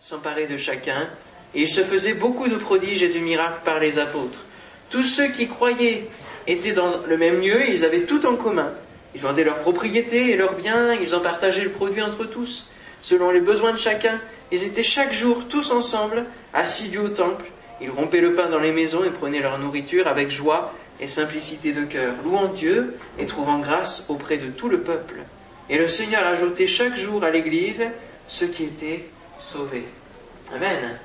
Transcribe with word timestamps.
s'emparait 0.00 0.46
de 0.46 0.56
chacun, 0.56 1.08
et 1.54 1.62
il 1.62 1.70
se 1.70 1.82
faisait 1.82 2.14
beaucoup 2.14 2.48
de 2.48 2.56
prodiges 2.56 3.02
et 3.02 3.08
de 3.08 3.18
miracles 3.18 3.60
par 3.64 3.80
les 3.80 3.98
apôtres. 3.98 4.44
Tous 4.90 5.02
ceux 5.02 5.28
qui 5.28 5.48
croyaient 5.48 6.08
étaient 6.46 6.72
dans 6.72 6.88
le 7.08 7.16
même 7.16 7.40
lieu, 7.40 7.68
ils 7.68 7.84
avaient 7.84 8.02
tout 8.02 8.24
en 8.26 8.36
commun. 8.36 8.72
Ils 9.14 9.20
vendaient 9.20 9.44
leurs 9.44 9.60
propriétés 9.60 10.30
et 10.30 10.36
leurs 10.36 10.54
biens, 10.54 10.92
ils 10.92 11.14
en 11.14 11.20
partageaient 11.20 11.64
le 11.64 11.70
produit 11.70 12.02
entre 12.02 12.24
tous, 12.24 12.68
selon 13.02 13.30
les 13.30 13.40
besoins 13.40 13.72
de 13.72 13.78
chacun. 13.78 14.20
Ils 14.52 14.64
étaient 14.64 14.82
chaque 14.82 15.12
jour 15.12 15.48
tous 15.48 15.72
ensemble, 15.72 16.26
assidus 16.52 16.98
au 16.98 17.08
temple. 17.08 17.46
Ils 17.80 17.90
rompaient 17.90 18.20
le 18.20 18.34
pain 18.34 18.48
dans 18.48 18.60
les 18.60 18.72
maisons 18.72 19.04
et 19.04 19.10
prenaient 19.10 19.40
leur 19.40 19.58
nourriture 19.58 20.06
avec 20.06 20.30
joie 20.30 20.72
et 21.00 21.08
simplicité 21.08 21.72
de 21.72 21.84
cœur, 21.84 22.14
louant 22.24 22.48
Dieu 22.48 22.96
et 23.18 23.26
trouvant 23.26 23.58
grâce 23.58 24.04
auprès 24.08 24.36
de 24.36 24.50
tout 24.50 24.68
le 24.68 24.80
peuple. 24.80 25.16
Et 25.68 25.78
le 25.78 25.88
Seigneur 25.88 26.24
ajoutait 26.26 26.66
chaque 26.66 26.96
jour 26.96 27.24
à 27.24 27.30
l'Église 27.30 27.84
ceux 28.28 28.46
qui 28.46 28.64
étaient 28.64 29.06
sauvés. 29.38 29.86
Amen. 30.54 30.98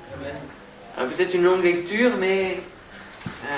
Peut-être 0.96 1.34
une 1.34 1.42
longue 1.42 1.64
lecture, 1.64 2.12
mais 2.18 2.60
euh, 3.26 3.56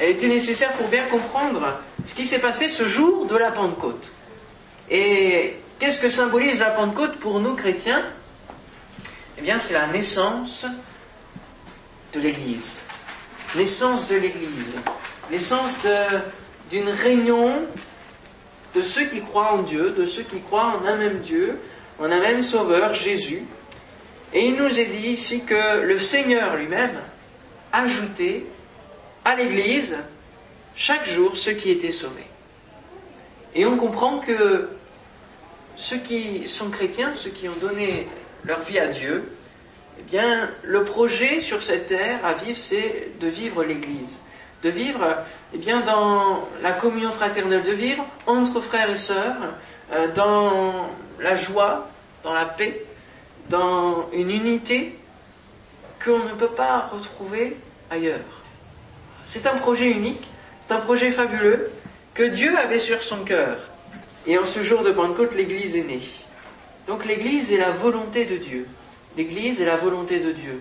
elle 0.00 0.10
était 0.10 0.28
nécessaire 0.28 0.72
pour 0.72 0.88
bien 0.88 1.04
comprendre 1.04 1.80
ce 2.04 2.14
qui 2.14 2.26
s'est 2.26 2.40
passé 2.40 2.68
ce 2.68 2.86
jour 2.86 3.26
de 3.26 3.36
la 3.36 3.50
Pentecôte. 3.50 4.10
Et 4.90 5.56
qu'est-ce 5.78 6.00
que 6.00 6.08
symbolise 6.08 6.58
la 6.58 6.70
Pentecôte 6.70 7.16
pour 7.16 7.40
nous 7.40 7.54
chrétiens? 7.54 8.04
Eh 9.38 9.42
bien, 9.42 9.58
c'est 9.58 9.74
la 9.74 9.86
naissance 9.86 10.66
de 12.12 12.20
l'Église. 12.20 12.84
Naissance 13.54 14.08
de 14.08 14.16
l'Église. 14.16 14.74
Naissance 15.30 15.76
d'une 16.70 16.88
réunion 16.88 17.66
de 18.74 18.82
ceux 18.82 19.06
qui 19.06 19.20
croient 19.22 19.52
en 19.52 19.62
Dieu, 19.62 19.90
de 19.90 20.06
ceux 20.06 20.22
qui 20.22 20.40
croient 20.40 20.78
en 20.80 20.86
un 20.86 20.96
même 20.96 21.18
Dieu, 21.20 21.58
en 21.98 22.04
un 22.04 22.20
même 22.20 22.42
Sauveur, 22.42 22.92
Jésus. 22.94 23.42
Et 24.36 24.48
il 24.48 24.56
nous 24.56 24.78
est 24.78 24.84
dit 24.84 25.08
ici 25.08 25.44
que 25.44 25.80
le 25.80 25.98
Seigneur 25.98 26.56
lui-même 26.56 27.00
ajoutait 27.72 28.44
à 29.24 29.34
l'Église 29.34 29.96
chaque 30.74 31.06
jour 31.06 31.38
ceux 31.38 31.54
qui 31.54 31.70
étaient 31.70 31.90
sauvés. 31.90 32.28
Et 33.54 33.64
on 33.64 33.78
comprend 33.78 34.18
que 34.18 34.68
ceux 35.74 35.96
qui 35.96 36.46
sont 36.48 36.68
chrétiens, 36.68 37.12
ceux 37.14 37.30
qui 37.30 37.48
ont 37.48 37.56
donné 37.62 38.08
leur 38.44 38.60
vie 38.60 38.78
à 38.78 38.88
Dieu, 38.88 39.26
eh 39.98 40.02
bien, 40.02 40.50
le 40.64 40.84
projet 40.84 41.40
sur 41.40 41.62
cette 41.62 41.86
terre 41.86 42.22
à 42.22 42.34
vivre, 42.34 42.58
c'est 42.58 43.12
de 43.18 43.28
vivre 43.28 43.64
l'Église, 43.64 44.18
de 44.62 44.68
vivre, 44.68 45.16
eh 45.54 45.56
bien, 45.56 45.80
dans 45.80 46.46
la 46.60 46.72
communion 46.72 47.10
fraternelle, 47.10 47.62
de 47.62 47.72
vivre 47.72 48.06
entre 48.26 48.60
frères 48.60 48.90
et 48.90 48.98
sœurs, 48.98 49.54
euh, 49.92 50.12
dans 50.12 50.90
la 51.20 51.36
joie, 51.36 51.88
dans 52.22 52.34
la 52.34 52.44
paix, 52.44 52.82
dans 53.48 54.08
une 54.12 54.30
unité 54.30 54.98
qu'on 56.04 56.18
ne 56.20 56.32
peut 56.32 56.48
pas 56.48 56.90
retrouver 56.92 57.56
ailleurs. 57.90 58.20
C'est 59.24 59.46
un 59.46 59.56
projet 59.56 59.90
unique, 59.90 60.28
c'est 60.60 60.74
un 60.74 60.80
projet 60.80 61.10
fabuleux 61.10 61.70
que 62.14 62.22
Dieu 62.22 62.56
avait 62.58 62.80
sur 62.80 63.02
son 63.02 63.24
cœur. 63.24 63.58
Et 64.26 64.38
en 64.38 64.44
ce 64.44 64.62
jour 64.62 64.82
de 64.82 64.90
Pentecôte, 64.90 65.34
l'Église 65.34 65.76
est 65.76 65.84
née. 65.84 66.02
Donc 66.88 67.04
l'Église 67.04 67.52
est 67.52 67.58
la 67.58 67.70
volonté 67.70 68.24
de 68.24 68.36
Dieu. 68.36 68.66
L'Église 69.16 69.60
est 69.60 69.66
la 69.66 69.76
volonté 69.76 70.20
de 70.20 70.32
Dieu. 70.32 70.60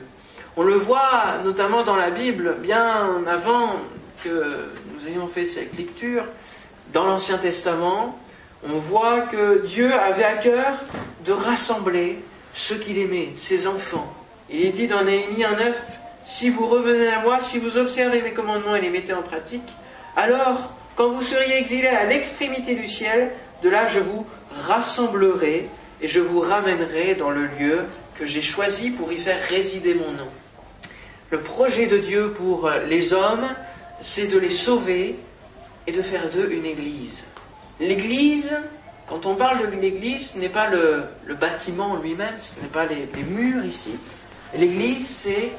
On 0.58 0.64
le 0.64 0.76
voit 0.76 1.40
notamment 1.44 1.84
dans 1.84 1.96
la 1.96 2.10
Bible, 2.10 2.58
bien 2.62 3.26
avant 3.28 3.76
que 4.24 4.70
nous 4.94 5.08
ayons 5.08 5.28
fait 5.28 5.46
cette 5.46 5.78
lecture, 5.78 6.24
dans 6.94 7.06
l'Ancien 7.06 7.38
Testament, 7.38 8.18
on 8.68 8.78
voit 8.78 9.22
que 9.22 9.66
Dieu 9.66 9.94
avait 9.94 10.24
à 10.24 10.34
cœur 10.34 10.74
de 11.26 11.32
rassembler 11.32 12.20
ceux 12.56 12.78
qu'il 12.78 12.98
aimait, 12.98 13.30
ses 13.36 13.68
enfants. 13.68 14.12
Il 14.50 14.66
est 14.66 14.72
dit 14.72 14.88
dans 14.88 15.04
Néhémie 15.04 15.44
1.9, 15.44 15.74
si 16.24 16.50
vous 16.50 16.66
revenez 16.66 17.10
à 17.10 17.20
moi, 17.20 17.40
si 17.42 17.60
vous 17.60 17.78
observez 17.78 18.22
mes 18.22 18.32
commandements 18.32 18.76
et 18.76 18.82
les 18.82 18.90
mettez 18.90 19.14
en 19.14 19.22
pratique, 19.22 19.70
alors, 20.16 20.74
quand 20.96 21.10
vous 21.10 21.22
seriez 21.22 21.58
exilés 21.58 21.88
à 21.88 22.06
l'extrémité 22.06 22.74
du 22.74 22.88
ciel, 22.88 23.32
de 23.62 23.70
là 23.70 23.88
je 23.88 24.00
vous 24.00 24.26
rassemblerai 24.68 25.68
et 26.02 26.08
je 26.08 26.22
vous 26.22 26.40
ramènerai 26.40 27.16
dans 27.16 27.30
le 27.30 27.48
lieu 27.60 27.86
que 28.18 28.26
j'ai 28.26 28.42
choisi 28.42 28.90
pour 28.92 29.12
y 29.12 29.18
faire 29.18 29.42
résider 29.50 29.94
mon 29.94 30.12
nom. 30.12 30.30
Le 31.32 31.42
projet 31.42 31.88
de 31.88 31.98
Dieu 31.98 32.32
pour 32.32 32.70
les 32.88 33.12
hommes, 33.12 33.50
c'est 34.00 34.28
de 34.28 34.38
les 34.38 34.52
sauver 34.52 35.20
et 35.88 35.92
de 35.92 36.02
faire 36.02 36.30
d'eux 36.30 36.50
une 36.52 36.66
église. 36.66 37.26
L'église, 37.80 38.52
quand 39.08 39.26
on 39.26 39.36
parle 39.36 39.72
de 39.72 39.78
l'église, 39.78 40.32
ce 40.32 40.40
n'est 40.40 40.50
pas 40.50 40.70
le, 40.70 41.06
bâtiment 41.40 41.96
lui-même, 41.98 42.36
ce 42.40 42.60
n'est 42.60 42.68
pas 42.68 42.86
les, 42.86 43.08
les 43.14 43.24
murs 43.24 43.64
ici. 43.64 43.96
L'église, 44.56 45.08
c'est 45.08 45.52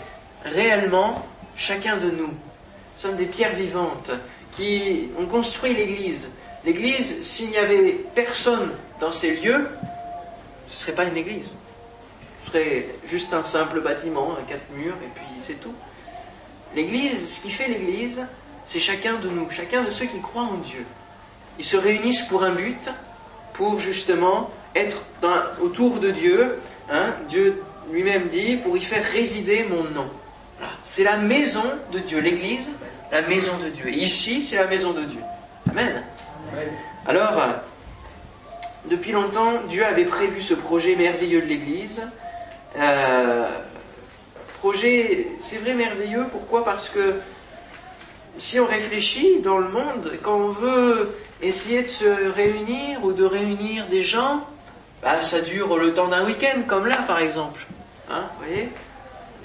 réellement 0.45 1.27
chacun 1.57 1.97
de 1.97 2.11
nous. 2.11 2.27
Nous 2.29 3.03
sommes 3.03 3.17
des 3.17 3.27
pierres 3.27 3.55
vivantes 3.55 4.11
qui 4.53 5.11
ont 5.19 5.27
construit 5.27 5.75
l'église. 5.75 6.29
L'église, 6.65 7.23
s'il 7.23 7.51
n'y 7.51 7.59
avait 7.59 7.93
personne 8.15 8.73
dans 9.01 9.12
ces 9.12 9.37
lieux, 9.37 9.69
ce 10.67 10.73
ne 10.73 10.77
serait 10.77 10.93
pas 10.93 11.05
une 11.05 11.17
église. 11.17 11.53
Ce 12.45 12.51
serait 12.51 12.89
juste 13.07 13.33
un 13.33 13.45
simple 13.45 13.81
bâtiment, 13.81 14.33
un 14.33 14.43
quatre 14.43 14.71
murs, 14.75 14.97
et 15.05 15.11
puis 15.15 15.27
c'est 15.41 15.61
tout. 15.61 15.75
L'église, 16.75 17.37
ce 17.37 17.43
qui 17.43 17.51
fait 17.51 17.69
l'église, 17.69 18.23
c'est 18.65 18.81
chacun 18.81 19.15
de 19.15 19.28
nous, 19.28 19.49
chacun 19.51 19.84
de 19.84 19.91
ceux 19.91 20.07
qui 20.07 20.21
croient 20.21 20.43
en 20.43 20.57
Dieu. 20.57 20.84
Ils 21.59 21.65
se 21.65 21.77
réunissent 21.77 22.23
pour 22.23 22.43
un 22.43 22.53
but, 22.53 22.91
pour 23.56 23.81
justement 23.81 24.50
être 24.75 25.03
autour 25.61 25.99
de 26.00 26.11
Dieu. 26.11 26.59
Hein. 26.91 27.15
Dieu 27.28 27.62
lui-même 27.91 28.28
dit, 28.28 28.56
pour 28.56 28.77
y 28.77 28.83
faire 28.83 29.03
résider 29.03 29.65
mon 29.65 29.84
nom. 29.84 30.09
C'est 30.83 31.05
la 31.05 31.17
maison 31.17 31.65
de 31.93 31.99
Dieu, 31.99 32.21
l'église, 32.21 32.71
la 33.12 33.22
maison 33.22 33.56
de 33.59 33.69
Dieu. 33.69 33.91
ici, 33.91 34.43
c'est 34.43 34.56
la 34.56 34.66
maison 34.66 34.93
de 34.93 35.03
Dieu. 35.03 35.21
Amen. 35.71 36.03
Alors, 37.06 37.39
euh, 37.41 37.53
depuis 38.87 39.12
longtemps, 39.12 39.53
Dieu 39.69 39.84
avait 39.84 40.05
prévu 40.05 40.41
ce 40.41 40.55
projet 40.55 40.97
merveilleux 40.97 41.43
de 41.43 41.47
l'église. 41.47 42.03
Euh, 42.78 43.49
projet, 44.59 45.28
c'est 45.41 45.59
vrai 45.59 45.75
merveilleux, 45.75 46.27
pourquoi? 46.31 46.65
Parce 46.65 46.89
que 46.89 47.15
si 48.39 48.61
on 48.61 48.67
réfléchit 48.67 49.41
dans 49.41 49.59
le 49.59 49.69
monde, 49.69 50.19
quand 50.23 50.37
on 50.37 50.49
veut 50.49 51.17
essayer 51.43 51.83
de 51.83 51.89
se 51.89 52.31
réunir 52.33 53.05
ou 53.05 53.13
de 53.13 53.25
réunir 53.25 53.87
des 53.89 54.03
gens, 54.03 54.47
bah, 55.03 55.21
ça 55.21 55.41
dure 55.41 55.77
le 55.79 55.95
temps 55.95 56.09
d'un 56.09 56.25
week-end, 56.25 56.63
comme 56.67 56.87
là 56.87 57.03
par 57.07 57.19
exemple. 57.19 57.67
Hein, 58.11 58.25
vous 58.39 58.47
voyez? 58.47 58.69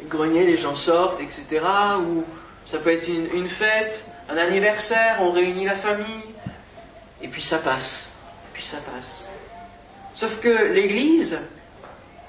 Grenier, 0.09 0.45
les 0.45 0.57
gens 0.57 0.75
sortent, 0.75 1.21
etc. 1.21 1.63
Ou 1.99 2.23
ça 2.65 2.79
peut 2.79 2.91
être 2.91 3.07
une, 3.07 3.47
fête, 3.47 4.05
un 4.29 4.37
anniversaire, 4.37 5.17
on 5.21 5.31
réunit 5.31 5.65
la 5.65 5.75
famille, 5.75 6.23
et 7.21 7.27
puis 7.27 7.41
ça 7.41 7.57
passe, 7.57 8.09
et 8.45 8.53
puis 8.53 8.63
ça 8.63 8.77
passe. 8.77 9.27
Sauf 10.15 10.39
que 10.39 10.71
l'Église, 10.73 11.39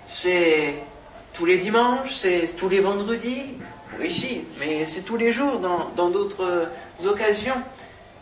c'est 0.06 0.74
tous 1.32 1.46
les 1.46 1.58
dimanches, 1.58 2.12
c'est 2.12 2.54
tous 2.56 2.68
les 2.68 2.80
vendredis, 2.80 3.56
ici, 4.02 4.44
mais 4.58 4.86
c'est 4.86 5.02
tous 5.02 5.16
les 5.16 5.32
jours 5.32 5.58
dans 5.58 6.10
d'autres 6.10 6.68
occasions. 7.04 7.62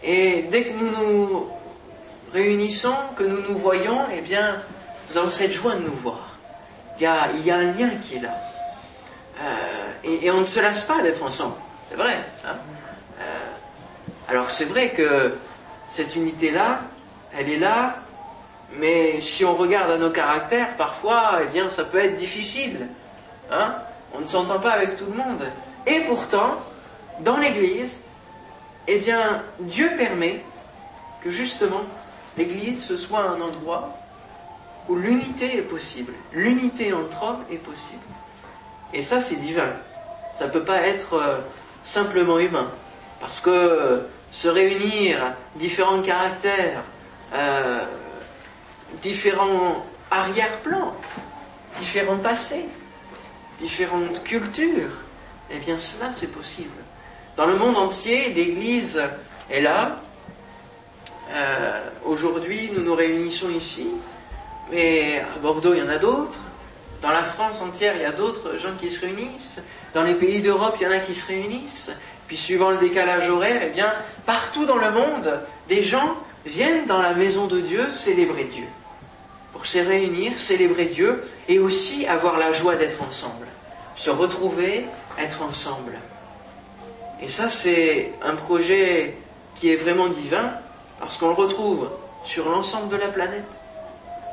Et 0.02 0.44
dès 0.50 0.64
que 0.64 0.72
nous 0.72 0.90
nous 0.90 1.46
réunissons, 2.32 2.94
que 3.16 3.24
nous 3.24 3.40
nous 3.40 3.56
voyons, 3.56 4.00
eh 4.14 4.20
bien, 4.20 4.62
nous 5.10 5.18
avons 5.18 5.30
cette 5.30 5.52
joie 5.52 5.74
de 5.74 5.82
nous 5.82 5.92
voir. 5.92 6.38
Il 6.98 7.02
y 7.02 7.06
a, 7.06 7.30
il 7.32 7.44
y 7.44 7.50
a 7.50 7.56
un 7.56 7.72
lien 7.72 7.90
qui 8.04 8.16
est 8.16 8.20
là. 8.20 8.36
Euh, 9.42 9.90
et, 10.04 10.30
on 10.30 10.40
ne 10.40 10.44
se 10.44 10.60
lasse 10.60 10.82
pas 10.84 11.02
d'être 11.02 11.22
ensemble. 11.22 11.56
C'est 11.88 11.96
vrai. 11.96 12.18
Hein 12.46 12.56
euh, 13.20 13.24
alors 14.28 14.50
c'est 14.50 14.66
vrai 14.66 14.90
que 14.90 15.34
cette 15.90 16.14
unité-là, 16.14 16.82
elle 17.36 17.48
est 17.48 17.58
là, 17.58 17.96
mais 18.76 19.20
si 19.20 19.44
on 19.44 19.56
regarde 19.56 19.90
à 19.90 19.96
nos 19.96 20.10
caractères, 20.10 20.76
parfois, 20.76 21.40
eh 21.42 21.46
bien, 21.46 21.68
ça 21.68 21.84
peut 21.84 21.98
être 21.98 22.16
difficile. 22.16 22.86
Hein 23.50 23.74
on 24.14 24.20
ne 24.20 24.26
s'entend 24.26 24.60
pas 24.60 24.72
avec 24.72 24.96
tout 24.96 25.06
le 25.06 25.16
monde. 25.16 25.50
Et 25.86 26.00
pourtant, 26.00 26.60
dans 27.20 27.36
l'Église, 27.36 27.98
eh 28.86 28.98
bien, 28.98 29.42
Dieu 29.60 29.90
permet 29.96 30.42
que 31.22 31.30
justement 31.30 31.82
l'Église 32.36 32.84
ce 32.84 32.96
soit 32.96 33.20
un 33.20 33.40
endroit 33.40 33.96
où 34.88 34.96
l'unité 34.96 35.58
est 35.58 35.62
possible. 35.62 36.12
L'unité 36.32 36.92
entre 36.92 37.22
hommes 37.22 37.44
est 37.50 37.58
possible. 37.58 38.02
Et 38.92 39.02
ça, 39.02 39.20
c'est 39.20 39.36
divin. 39.36 39.72
Ça 40.34 40.46
ne 40.46 40.50
peut 40.50 40.64
pas 40.64 40.78
être 40.86 41.14
euh, 41.14 41.38
simplement 41.84 42.38
humain. 42.38 42.68
Parce 43.20 43.40
que 43.40 44.02
se 44.32 44.48
réunir 44.48 45.34
différents 45.56 46.02
caractères, 46.02 46.82
euh, 47.32 47.84
différents 49.02 49.84
arrière-plans, 50.10 50.94
différents 51.78 52.18
passés, 52.18 52.66
différentes 53.60 54.22
cultures, 54.24 54.90
eh 55.50 55.58
bien 55.58 55.78
cela 55.78 56.10
c'est 56.12 56.32
possible. 56.32 56.70
Dans 57.36 57.46
le 57.46 57.56
monde 57.56 57.76
entier, 57.76 58.32
l'Église 58.32 59.02
est 59.50 59.60
là. 59.60 60.00
Euh, 61.30 61.88
aujourd'hui, 62.04 62.70
nous 62.74 62.82
nous 62.82 62.94
réunissons 62.94 63.50
ici, 63.50 63.88
mais 64.70 65.20
à 65.20 65.38
Bordeaux, 65.38 65.74
il 65.74 65.80
y 65.80 65.82
en 65.82 65.88
a 65.88 65.98
d'autres. 65.98 66.38
Dans 67.02 67.10
la 67.10 67.22
France 67.22 67.62
entière, 67.62 67.94
il 67.96 68.02
y 68.02 68.04
a 68.04 68.12
d'autres 68.12 68.58
gens 68.58 68.74
qui 68.78 68.90
se 68.90 69.00
réunissent. 69.00 69.62
Dans 69.94 70.02
les 70.02 70.14
pays 70.14 70.40
d'Europe, 70.40 70.76
il 70.80 70.84
y 70.84 70.86
en 70.86 70.90
a 70.90 70.98
qui 70.98 71.14
se 71.14 71.26
réunissent. 71.26 71.92
Puis 72.26 72.36
suivant 72.36 72.70
le 72.70 72.78
décalage 72.78 73.28
horaire, 73.30 73.62
eh 73.64 73.70
bien, 73.70 73.92
partout 74.26 74.66
dans 74.66 74.76
le 74.76 74.90
monde, 74.90 75.40
des 75.68 75.82
gens 75.82 76.16
viennent 76.44 76.86
dans 76.86 77.00
la 77.00 77.14
maison 77.14 77.46
de 77.46 77.60
Dieu 77.60 77.90
célébrer 77.90 78.44
Dieu. 78.44 78.66
Pour 79.52 79.66
se 79.66 79.78
réunir, 79.78 80.38
célébrer 80.38 80.86
Dieu 80.86 81.22
et 81.48 81.58
aussi 81.58 82.06
avoir 82.06 82.38
la 82.38 82.52
joie 82.52 82.76
d'être 82.76 83.02
ensemble. 83.02 83.46
Se 84.00 84.08
retrouver, 84.08 84.86
être 85.18 85.42
ensemble. 85.42 85.98
Et 87.20 87.28
ça, 87.28 87.50
c'est 87.50 88.14
un 88.22 88.34
projet 88.34 89.18
qui 89.56 89.70
est 89.70 89.76
vraiment 89.76 90.08
divin 90.08 90.54
parce 90.98 91.18
qu'on 91.18 91.28
le 91.28 91.34
retrouve 91.34 91.90
sur 92.24 92.48
l'ensemble 92.48 92.88
de 92.88 92.96
la 92.96 93.08
planète, 93.08 93.60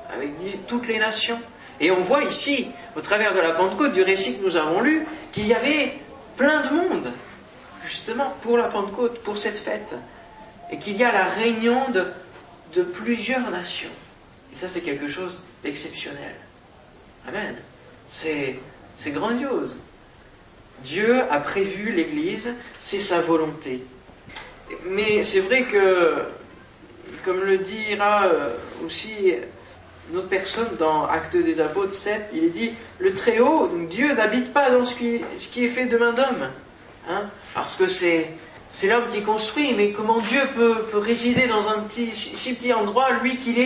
avec 0.10 0.31
toutes 0.68 0.88
les 0.88 1.00
nations. 1.00 1.42
Et 1.81 1.92
on 1.92 2.00
voit 2.00 2.24
ici, 2.24 2.72
au 2.96 3.02
travers 3.02 3.34
de 3.34 3.42
la 3.42 3.52
Pentecôte, 3.52 3.92
du 3.92 4.04
récit 4.04 4.38
que 4.38 4.46
nous 4.46 4.56
avons 4.56 4.80
lu, 4.80 5.06
qu'il 5.34 5.48
y 5.48 5.54
avait 5.54 5.98
plein 6.38 6.62
de 6.62 6.69
monde, 6.69 7.12
justement, 7.84 8.38
pour 8.42 8.58
la 8.58 8.69
Pentecôte, 8.69 9.19
pour 9.19 9.38
cette 9.38 9.60
fête. 9.60 9.96
Et 10.72 10.80
qu'il 10.80 10.96
y 10.96 11.04
a 11.04 11.12
la 11.12 11.25
réunion 11.25 11.90
de, 11.92 12.84
plusieurs 12.84 13.52
nations. 13.52 13.90
Et 14.54 14.56
ça, 14.56 14.69
c'est 14.69 14.80
quelque 14.81 15.10
chose 15.10 15.44
d'exceptionnel. 15.62 16.36
Amen. 17.28 17.58
C'est, 18.08 18.60
c'est 18.98 19.12
grandiose. 19.12 19.78
Dieu 20.84 21.22
a 21.32 21.40
prévu 21.40 21.94
l'Église, 21.94 22.54
c'est 22.80 23.00
sa 23.00 23.22
volonté. 23.22 23.84
Mais 24.86 25.24
c'est 25.24 25.40
vrai 25.40 25.64
que, 25.64 26.16
comme 27.24 27.42
le 27.42 27.60
dira 27.60 28.26
euh, 28.26 28.56
aussi 28.86 29.34
une 30.12 30.18
autre 30.18 30.28
personne 30.28 30.70
dans 30.78 31.06
Actes 31.06 31.38
des 31.38 31.62
Apôtres 31.62 31.94
7, 31.94 32.30
il 32.34 32.44
est 32.46 32.50
dit, 32.50 32.74
le 33.00 33.14
Très-Haut, 33.14 33.70
Dieu 33.90 34.14
n'habite 34.14 34.52
pas 34.52 34.70
dans 34.70 34.86
ce 34.86 34.96
qui, 34.96 35.16
est 35.16 35.68
fait 35.68 35.86
de 35.86 35.98
main 35.98 36.14
d'homme. 36.14 36.50
Hein, 37.10 37.30
parce 37.54 37.76
que 37.76 37.88
c'est, 37.88 38.28
l'homme 38.84 39.10
qui 39.12 39.24
construit, 39.24 39.74
mais 39.74 39.92
comment 39.92 40.20
Dieu 40.20 40.42
peut, 40.56 40.84
résider 40.94 41.48
dans 41.48 41.70
un 41.70 41.82
petit, 41.82 42.16
si 42.16 42.54
petit 42.54 42.74
endroit, 42.74 43.12
lui 43.22 43.38
qui 43.38 43.60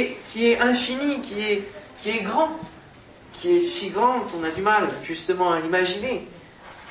est, 0.45 0.59
infini, 0.59 1.21
qui 1.21 1.41
est 1.41 2.23
grand, 2.23 2.49
qui 3.41 3.57
est 3.57 3.61
si 3.61 3.89
grand 3.89 4.19
qu'on 4.19 4.43
a 4.43 4.51
du 4.51 4.61
mal 4.61 4.87
justement 5.03 5.51
à 5.51 5.59
l'imaginer. 5.59 6.27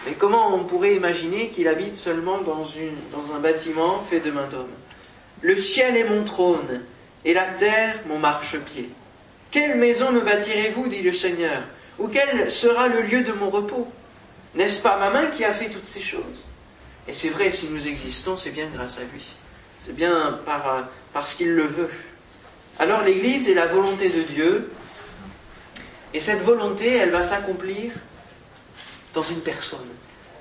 Mais 0.04 0.14
comment 0.14 0.52
on 0.52 0.64
pourrait 0.64 0.96
imaginer 0.96 1.50
qu'il 1.50 1.68
habite 1.68 1.94
seulement 1.94 2.38
dans, 2.38 2.64
dans 3.12 3.34
un 3.34 3.38
bâtiment 3.38 4.00
fait 4.00 4.18
de 4.18 4.32
main 4.32 4.48
d'homme 4.48 4.72
Le 5.42 5.56
ciel 5.56 5.96
est 5.96 6.08
mon 6.08 6.24
trône, 6.24 6.82
et 7.24 7.34
la 7.34 7.44
terre 7.44 7.94
mon 8.08 8.18
marchepied. 8.18 8.90
Quelle 9.52 9.78
maison 9.78 10.10
me 10.10 10.22
bâtirez-vous, 10.22 10.88
dit 10.88 11.02
le 11.02 11.12
Seigneur, 11.12 11.62
ou 12.00 12.08
quel 12.08 12.50
sera 12.50 12.88
le 12.88 13.02
lieu 13.02 13.22
de 13.22 13.32
mon 13.32 13.48
repos? 13.48 13.86
N'est-ce 14.56 14.82
pas 14.82 14.98
ma 14.98 15.10
main 15.10 15.26
qui 15.26 15.44
a 15.44 15.52
fait 15.52 15.68
toutes 15.68 15.86
ces 15.86 16.02
choses? 16.02 16.48
Et 17.06 17.12
c'est 17.12 17.28
vrai, 17.28 17.52
si 17.52 17.68
nous 17.68 17.86
existons, 17.86 18.34
c'est 18.34 18.50
bien 18.50 18.66
grâce 18.74 18.98
à 18.98 19.02
lui. 19.02 19.24
C'est 19.84 19.94
bien 19.94 20.40
par, 20.44 20.88
parce 21.12 21.34
qu'il 21.34 21.52
le 21.52 21.66
veut. 21.66 21.90
Alors 22.80 23.02
l'Église 23.02 23.48
est 23.48 23.54
la 23.54 23.66
volonté 23.66 24.08
de 24.08 24.22
Dieu, 24.22 24.72
et 26.12 26.20
cette 26.20 26.42
volonté, 26.42 26.96
elle 26.96 27.10
va 27.10 27.22
s'accomplir 27.22 27.92
dans 29.14 29.22
une 29.22 29.40
personne. 29.40 29.78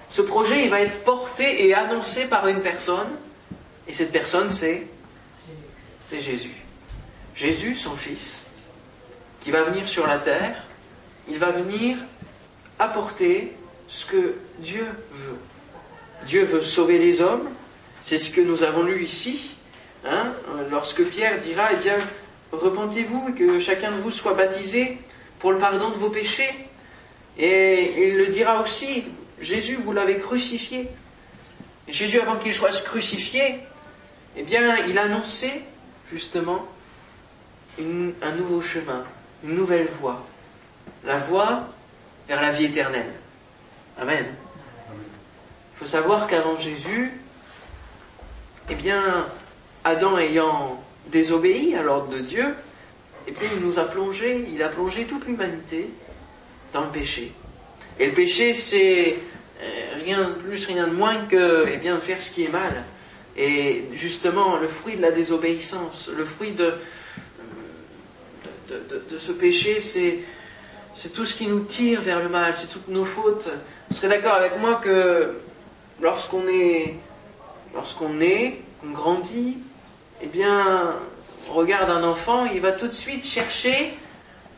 Ce 0.09 0.21
projet, 0.21 0.63
il 0.63 0.69
va 0.69 0.81
être 0.81 1.03
porté 1.03 1.67
et 1.67 1.73
annoncé 1.73 2.25
par 2.25 2.47
une 2.47 2.61
personne, 2.61 3.09
et 3.87 3.93
cette 3.93 4.11
personne, 4.11 4.49
c'est 4.49 4.87
c'est 6.09 6.21
Jésus. 6.21 6.55
Jésus, 7.35 7.75
son 7.75 7.95
Fils, 7.95 8.47
qui 9.41 9.51
va 9.51 9.61
venir 9.61 9.87
sur 9.87 10.07
la 10.07 10.17
terre, 10.17 10.63
il 11.27 11.37
va 11.37 11.51
venir 11.51 11.97
apporter 12.79 13.55
ce 13.87 14.05
que 14.05 14.35
Dieu 14.57 14.87
veut. 15.11 15.37
Dieu 16.25 16.43
veut 16.45 16.63
sauver 16.63 16.97
les 16.97 17.21
hommes, 17.21 17.49
c'est 18.01 18.17
ce 18.17 18.31
que 18.31 18.41
nous 18.41 18.63
avons 18.63 18.83
lu 18.83 19.03
ici, 19.03 19.51
hein, 20.03 20.31
lorsque 20.71 21.03
Pierre 21.03 21.39
dira, 21.39 21.69
eh 21.73 21.75
bien, 21.75 21.97
repentez-vous 22.51 23.29
et 23.29 23.33
que 23.33 23.59
chacun 23.59 23.91
de 23.91 23.97
vous 23.97 24.11
soit 24.11 24.33
baptisé 24.33 24.97
pour 25.39 25.51
le 25.53 25.59
pardon 25.59 25.89
de 25.89 25.95
vos 25.95 26.09
péchés, 26.09 26.53
et 27.37 28.09
il 28.09 28.17
le 28.17 28.27
dira 28.27 28.61
aussi, 28.61 29.05
Jésus, 29.39 29.75
vous 29.75 29.93
l'avez 29.93 30.17
crucifié. 30.17 30.89
Et 31.87 31.93
Jésus, 31.93 32.19
avant 32.19 32.35
qu'il 32.35 32.53
soit 32.53 32.83
crucifié, 32.83 33.59
eh 34.35 34.43
bien, 34.43 34.85
il 34.85 34.97
annonçait 34.97 35.61
justement 36.11 36.65
un 37.79 38.31
nouveau 38.31 38.61
chemin, 38.61 39.05
une 39.43 39.55
nouvelle 39.55 39.87
voie. 40.01 40.25
La 41.05 41.17
voie 41.17 41.69
vers 42.27 42.41
la 42.41 42.51
vie 42.51 42.65
éternelle. 42.65 43.13
Amen. 43.97 44.25
Il 44.91 45.79
faut 45.79 45.85
savoir 45.85 46.27
qu'avant 46.27 46.57
Jésus, 46.57 47.11
eh 48.69 48.75
bien, 48.75 49.27
Adam 49.85 50.17
ayant 50.17 50.83
désobéi 51.07 51.73
à 51.75 51.81
l'ordre 51.81 52.09
de 52.09 52.19
Dieu, 52.19 52.53
eh 53.27 53.31
bien, 53.31 53.49
il 53.55 53.61
nous 53.61 53.79
a 53.79 53.85
plongé, 53.85 54.47
il 54.51 54.61
a 54.63 54.69
plongé 54.69 55.05
toute 55.05 55.25
l'humanité 55.25 55.89
dans 56.73 56.85
le 56.85 56.89
péché. 56.89 57.31
Et 57.99 58.07
le 58.07 58.13
péché, 58.13 58.53
c'est 58.53 59.17
euh, 59.61 60.03
rien 60.03 60.29
de 60.29 60.33
plus, 60.35 60.65
rien 60.65 60.87
de 60.87 60.93
moins 60.93 61.25
que 61.25 61.65
eh 61.69 61.77
bien, 61.77 61.99
faire 61.99 62.21
ce 62.21 62.31
qui 62.31 62.45
est 62.45 62.49
mal. 62.49 62.83
Et 63.35 63.85
justement, 63.93 64.57
le 64.57 64.67
fruit 64.67 64.95
de 64.95 65.01
la 65.01 65.11
désobéissance, 65.11 66.09
le 66.15 66.25
fruit 66.25 66.51
de, 66.51 66.73
de, 68.69 69.17
ce 69.17 69.31
péché, 69.31 69.79
c'est, 69.79 70.19
c'est 70.95 71.13
tout 71.13 71.25
ce 71.25 71.33
qui 71.33 71.47
nous 71.47 71.61
tire 71.61 72.01
vers 72.01 72.19
le 72.19 72.29
mal, 72.29 72.53
c'est 72.55 72.67
toutes 72.67 72.87
nos 72.89 73.05
fautes. 73.05 73.49
Vous 73.89 73.95
serez 73.95 74.09
d'accord 74.09 74.33
avec 74.33 74.57
moi 74.59 74.75
que 74.75 75.35
lorsqu'on 76.01 76.47
est, 76.47 76.95
lorsqu'on 77.73 78.19
est, 78.19 78.61
qu'on 78.81 78.91
grandit, 78.91 79.57
eh 80.21 80.27
bien, 80.27 80.95
regarde 81.53 81.89
un 81.89 82.03
enfant, 82.03 82.45
il 82.45 82.61
va 82.61 82.71
tout 82.71 82.87
de 82.87 82.93
suite 82.93 83.25
chercher 83.25 83.93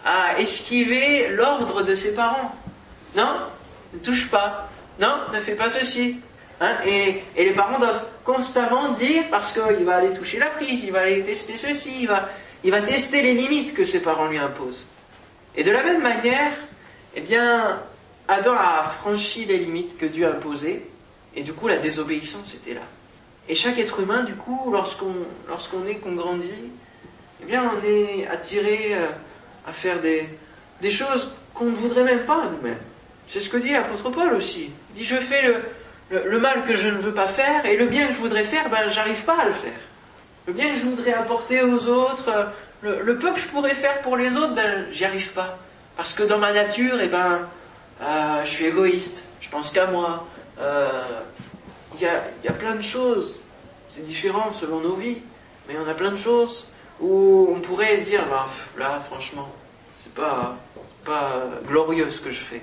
à 0.04 0.40
esquiver 0.40 1.30
l'ordre 1.30 1.84
de 1.84 1.96
ses 1.96 2.16
parents. 2.16 2.56
Non, 3.16 3.38
ne 3.94 4.00
touche 4.00 4.30
pas. 4.30 4.70
Non, 5.00 5.16
ne 5.34 5.40
fais 5.40 5.56
pas 5.56 5.70
ceci. 5.70 6.18
Hein? 6.60 6.76
Et, 6.86 7.24
les 7.36 7.52
parents 7.52 7.80
doivent 7.80 8.06
constamment 8.24 8.94
dire, 8.94 9.24
parce 9.30 9.54
qu'il 9.54 9.86
va 9.86 9.96
aller 9.96 10.14
toucher 10.14 10.40
la 10.40 10.48
prise, 10.48 10.84
il 10.84 10.92
va 10.92 11.02
aller 11.02 11.24
tester 11.24 11.58
ceci, 11.58 12.02
il 12.02 12.08
va, 12.08 12.30
il 12.64 12.72
va 12.72 12.82
tester 12.82 13.22
les 13.22 13.34
limites 13.34 13.74
que 13.74 13.84
ses 13.84 14.02
parents 14.02 14.28
lui 14.28 14.38
imposent. 14.38 14.86
Et 15.56 15.64
de 15.64 15.72
la 15.72 15.84
même 15.84 16.02
manière, 16.02 16.54
eh 17.16 17.22
bien, 17.22 17.80
Adam 18.28 18.54
a 18.54 18.84
franchi 18.84 19.46
les 19.46 19.58
limites 19.58 19.98
que 19.98 20.06
Dieu 20.06 20.26
a 20.26 20.32
imposées, 20.32 20.88
et 21.36 21.44
du 21.44 21.54
coup 21.54 21.68
la 21.68 21.78
désobéissance 21.78 22.54
était 22.54 22.74
là. 22.74 22.82
Et 23.50 23.56
chaque 23.56 23.80
être 23.80 24.00
humain, 24.00 24.24
du 24.24 24.36
coup, 24.36 24.70
lorsqu'on 24.72 25.14
lorsqu'on 25.48 25.86
est, 25.88 25.96
qu'on 25.96 26.14
grandit, 26.14 26.70
eh 27.42 27.46
bien, 27.46 27.72
on 27.76 27.86
est 27.86 28.28
attiré 28.28 28.94
euh, 28.94 29.08
à 29.66 29.74
faire 29.74 30.00
des, 30.00 30.92
choses 30.92 31.32
qu'on 31.54 31.66
ne 31.66 31.76
voudrait 31.76 32.04
même 32.04 32.26
pas 32.26 32.46
nous-mêmes. 32.52 32.78
C'est 33.28 33.40
ce 33.40 33.50
que 33.50 33.58
dit 33.58 33.72
l'apôtre 33.72 34.10
Paul 34.10 34.34
aussi. 34.34 34.72
Il 34.94 35.00
dit, 35.00 35.06
je 35.06 35.16
fais 35.16 35.54
le, 36.12 36.40
mal 36.40 36.64
que 36.66 36.76
je 36.76 36.88
ne 36.88 36.98
veux 36.98 37.14
pas 37.14 37.28
faire, 37.28 37.66
et 37.66 37.78
le 37.78 37.88
bien 37.88 38.08
que 38.08 38.14
je 38.14 38.20
voudrais 38.20 38.44
faire, 38.44 38.70
ben, 38.70 38.90
j'arrive 38.90 39.24
pas 39.24 39.38
à 39.40 39.46
le 39.46 39.54
faire. 39.54 39.80
Le 40.48 40.54
bien 40.54 40.70
que 40.70 40.80
je 40.80 40.86
voudrais 40.86 41.14
apporter 41.14 41.62
aux 41.62 41.88
autres, 41.88 42.50
le, 42.82 43.02
le 43.02 43.18
peu 43.18 43.32
que 43.32 43.40
je 43.40 43.48
pourrais 43.48 43.76
faire 43.76 44.02
pour 44.02 44.18
les 44.18 44.36
autres, 44.36 44.54
ben, 44.54 44.86
j'y 44.92 45.06
arrive 45.06 45.32
pas. 45.32 45.58
Parce 45.98 46.14
que 46.14 46.24
dans 46.24 46.40
ma 46.40 46.52
nature, 46.52 47.00
eh 47.02 47.08
ben, 47.08 47.48
euh, 48.02 48.44
je 48.44 48.50
suis 48.50 48.66
égoïste, 48.66 49.24
je 49.40 49.50
pense 49.50 49.72
qu'à 49.72 49.88
moi. 49.88 50.28
Euh, 50.60 51.22
il 51.96 52.02
y, 52.02 52.08
a, 52.08 52.24
y 52.44 52.48
a 52.48 52.54
plein 52.54 52.76
de 52.76 52.82
choses, 52.82 53.38
c'est 53.90 54.06
différent 54.06 54.52
selon 54.54 54.80
nos 54.80 54.96
vies, 54.96 55.18
mais 55.68 55.76
on 55.78 55.88
a 55.88 55.94
plein 55.94 56.12
de 56.12 56.18
choses 56.18 56.66
où 57.02 57.50
on 57.56 57.60
pourrait 57.60 57.98
dire, 57.98 58.26
bah, 58.30 58.48
là, 58.78 59.02
franchement, 59.06 59.50
c'est 59.96 60.14
pas, 60.14 60.56
pas 61.04 61.44
glorieux 61.68 62.10
ce 62.12 62.22
que 62.22 62.30
je 62.30 62.40
fais. 62.40 62.62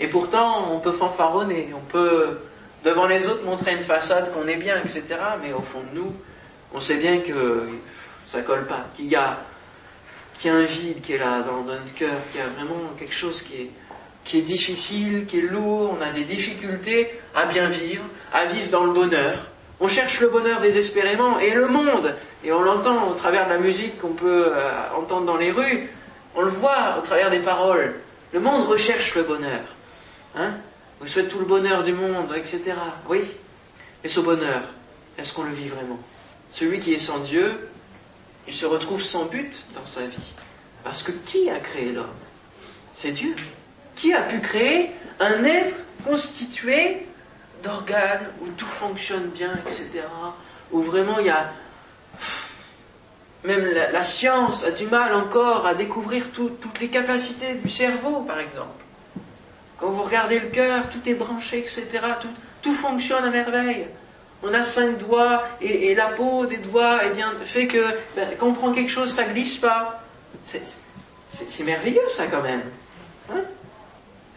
Et 0.00 0.08
pourtant, 0.08 0.72
on 0.72 0.80
peut 0.80 0.92
fanfaronner, 0.92 1.70
on 1.74 1.90
peut 1.90 2.38
devant 2.84 3.06
les 3.06 3.28
autres 3.28 3.44
montrer 3.44 3.74
une 3.74 3.82
façade 3.82 4.32
qu'on 4.32 4.46
est 4.46 4.56
bien, 4.56 4.78
etc. 4.78 5.02
Mais 5.42 5.52
au 5.52 5.60
fond 5.60 5.80
de 5.92 5.98
nous, 5.98 6.12
on 6.72 6.80
sait 6.80 6.98
bien 6.98 7.20
que 7.20 7.68
ça 8.28 8.42
colle 8.42 8.66
pas, 8.66 8.86
qu'il 8.94 9.06
y 9.06 9.16
a, 9.16 9.38
qu'il 10.34 10.50
y 10.50 10.54
a 10.54 10.56
un 10.56 10.64
vide 10.64 11.00
qui 11.00 11.14
est 11.14 11.18
là 11.18 11.42
dans, 11.42 11.62
notre 11.62 11.94
cœur, 11.94 12.18
qu'il 12.30 12.40
y 12.40 12.44
a 12.44 12.48
vraiment 12.48 12.80
quelque 12.98 13.14
chose 13.14 13.42
qui 13.42 14.36
est 14.36 14.42
difficile, 14.42 15.26
qui 15.26 15.38
est 15.38 15.42
lourd, 15.42 15.96
on 15.98 16.02
a 16.02 16.10
des 16.10 16.24
difficultés 16.24 17.18
à 17.34 17.46
bien 17.46 17.68
vivre, 17.68 18.04
à 18.32 18.44
vivre 18.46 18.68
dans 18.70 18.84
le 18.84 18.92
bonheur. 18.92 19.46
On 19.80 19.86
cherche 19.86 20.20
le 20.20 20.28
bonheur 20.28 20.60
désespérément 20.60 21.38
et 21.38 21.52
le 21.52 21.68
monde, 21.68 22.16
et 22.42 22.52
on 22.52 22.62
l'entend 22.62 23.08
au 23.10 23.14
travers 23.14 23.44
de 23.44 23.50
la 23.50 23.58
musique 23.58 23.98
qu'on 23.98 24.12
peut 24.12 24.46
euh, 24.48 24.70
entendre 24.96 25.26
dans 25.26 25.36
les 25.36 25.52
rues, 25.52 25.88
on 26.34 26.42
le 26.42 26.50
voit 26.50 26.96
au 26.98 27.00
travers 27.00 27.30
des 27.30 27.38
paroles. 27.38 27.94
Le 28.32 28.40
monde 28.40 28.66
recherche 28.66 29.14
le 29.14 29.22
bonheur. 29.22 29.60
Hein 30.36 30.54
Vous 31.00 31.06
souhaite 31.06 31.28
tout 31.28 31.38
le 31.38 31.44
bonheur 31.44 31.84
du 31.84 31.92
monde, 31.92 32.34
etc. 32.36 32.74
Oui. 33.08 33.22
Mais 34.02 34.08
ce 34.08 34.20
bonheur, 34.20 34.62
est-ce 35.16 35.32
qu'on 35.32 35.44
le 35.44 35.52
vit 35.52 35.68
vraiment? 35.68 35.98
Celui 36.50 36.80
qui 36.80 36.94
est 36.94 36.98
sans 36.98 37.18
Dieu, 37.18 37.68
il 38.46 38.54
se 38.54 38.66
retrouve 38.66 39.02
sans 39.02 39.24
but 39.24 39.64
dans 39.74 39.84
sa 39.84 40.02
vie. 40.02 40.32
Parce 40.84 41.02
que 41.02 41.12
qui 41.12 41.50
a 41.50 41.58
créé 41.58 41.92
l'homme? 41.92 42.06
C'est 42.94 43.12
Dieu. 43.12 43.34
Qui 43.96 44.12
a 44.12 44.22
pu 44.22 44.40
créer 44.40 44.90
un 45.20 45.44
être 45.44 45.76
constitué 46.04 47.07
d'organes 47.62 48.28
où 48.40 48.48
tout 48.56 48.66
fonctionne 48.66 49.28
bien, 49.28 49.58
etc. 49.66 50.04
Où 50.70 50.82
vraiment 50.82 51.18
il 51.18 51.26
y 51.26 51.30
a 51.30 51.50
même 53.44 53.64
la, 53.72 54.04
science 54.04 54.64
a 54.64 54.72
du 54.72 54.86
mal 54.86 55.14
encore 55.14 55.66
à 55.66 55.74
découvrir 55.74 56.30
toutes 56.32 56.80
les 56.80 56.88
capacités 56.88 57.54
du 57.54 57.70
cerveau, 57.70 58.22
par 58.22 58.40
exemple. 58.40 58.82
Quand 59.78 59.90
vous 59.90 60.02
regardez 60.02 60.40
le 60.40 60.48
cœur, 60.48 60.88
tout 60.90 61.08
est 61.08 61.14
branché, 61.14 61.58
etc. 61.58 61.86
Tout, 62.62 62.74
fonctionne 62.74 63.24
à 63.24 63.30
merveille. 63.30 63.86
On 64.42 64.52
a 64.52 64.64
cinq 64.64 64.98
doigts 64.98 65.44
et, 65.60 65.94
la 65.94 66.08
peau 66.08 66.46
des 66.46 66.58
doigts 66.58 67.00
eh 67.04 67.10
bien, 67.10 67.32
fait 67.44 67.66
que 67.66 67.82
ben, 68.14 68.28
quand 68.38 68.48
on 68.48 68.52
prend 68.52 68.72
quelque 68.72 68.90
chose, 68.90 69.10
ça 69.12 69.24
glisse 69.24 69.56
pas. 69.56 70.02
C'est 70.44 71.64
merveilleux 71.64 72.08
ça 72.08 72.26
quand 72.26 72.42
même. 72.42 72.62
Hein? 73.30 73.42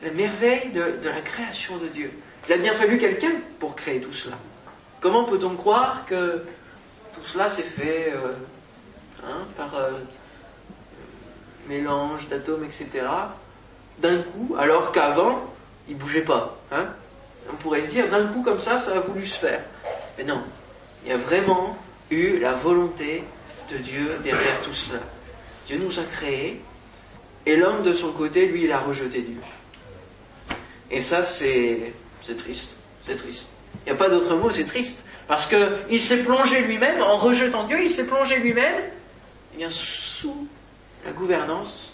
La 0.04 0.12
merveille 0.12 0.70
de, 0.70 1.00
la 1.04 1.22
création 1.22 1.78
de 1.78 1.88
Dieu. 1.88 2.12
Il 2.48 2.54
a 2.54 2.58
bien 2.58 2.74
fallu 2.74 2.98
quelqu'un 2.98 3.34
pour 3.60 3.76
créer 3.76 4.02
tout 4.02 4.14
cela. 4.14 4.38
Comment 5.00 5.24
peut-on 5.24 5.56
croire 5.56 6.06
que 6.06 6.44
tout 7.14 7.24
cela 7.24 7.50
s'est 7.50 7.64
fait 7.64 8.14
euh, 8.14 8.34
hein, 9.24 9.46
par 9.56 9.76
euh, 9.76 9.92
mélange 11.68 12.28
d'atomes, 12.30 12.66
etc., 12.66 13.06
d'un 14.00 14.18
coup, 14.18 14.56
alors 14.58 14.92
qu'avant, 14.92 15.54
il 15.88 15.96
ne 15.96 16.00
bougeait 16.00 16.22
pas 16.22 16.58
hein 16.72 16.88
On 17.52 17.56
pourrait 17.56 17.86
se 17.86 17.92
dire, 17.92 18.10
d'un 18.10 18.28
coup 18.28 18.42
comme 18.42 18.62
ça, 18.62 18.80
ça 18.80 18.96
a 18.96 19.00
voulu 19.00 19.26
se 19.26 19.38
faire. 19.38 19.62
Mais 20.18 20.24
non, 20.24 20.42
il 21.04 21.10
y 21.10 21.14
a 21.14 21.18
vraiment 21.18 21.78
eu 22.10 22.40
la 22.40 22.54
volonté 22.54 23.24
de 23.72 23.78
Dieu 23.78 24.20
derrière 24.24 24.62
tout 24.62 24.74
cela. 24.74 25.00
Dieu 25.68 25.80
nous 25.80 26.00
a 26.00 26.04
créés, 26.04 26.62
et 27.46 27.56
l'homme 27.56 27.84
de 27.84 27.94
son 27.94 28.12
côté, 28.12 28.48
lui, 28.48 28.66
il 28.66 28.72
a 28.72 28.80
rejeté 28.80 29.22
Dieu. 29.22 29.42
Et 30.90 31.02
ça, 31.02 31.24
c'est, 31.24 31.94
c'est 32.22 32.38
triste. 32.38 32.76
C'est 33.06 33.16
triste. 33.16 33.48
Il 33.86 33.92
n'y 33.92 33.92
a 33.94 33.96
pas 33.96 34.10
d'autre 34.10 34.36
mot, 34.36 34.52
c'est 34.52 34.66
triste. 34.66 35.06
Parce 35.28 35.48
qu'il 35.48 36.02
s'est 36.02 36.24
plongé 36.24 36.62
lui-même, 36.62 37.02
en 37.02 37.18
rejetant 37.18 37.66
Dieu, 37.66 37.82
il 37.84 37.90
s'est 37.90 38.08
plongé 38.08 38.38
lui-même 38.38 38.84
eh 39.54 39.58
bien, 39.58 39.70
sous 39.70 40.48
la 41.06 41.12
gouvernance 41.12 41.94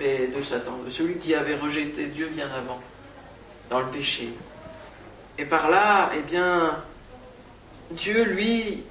de 0.00 0.42
Satan, 0.42 0.78
de 0.84 0.90
celui 0.90 1.16
qui 1.16 1.34
avait 1.34 1.56
rejeté 1.56 2.06
Dieu 2.06 2.28
bien 2.32 2.48
avant, 2.54 2.80
dans 3.70 3.80
le 3.80 3.86
péché. 3.86 4.30
Et 5.38 5.44
par 5.44 5.70
là, 5.70 6.10
eh 6.16 6.20
bien, 6.20 6.82
Dieu, 7.90 8.24
lui, 8.24 8.82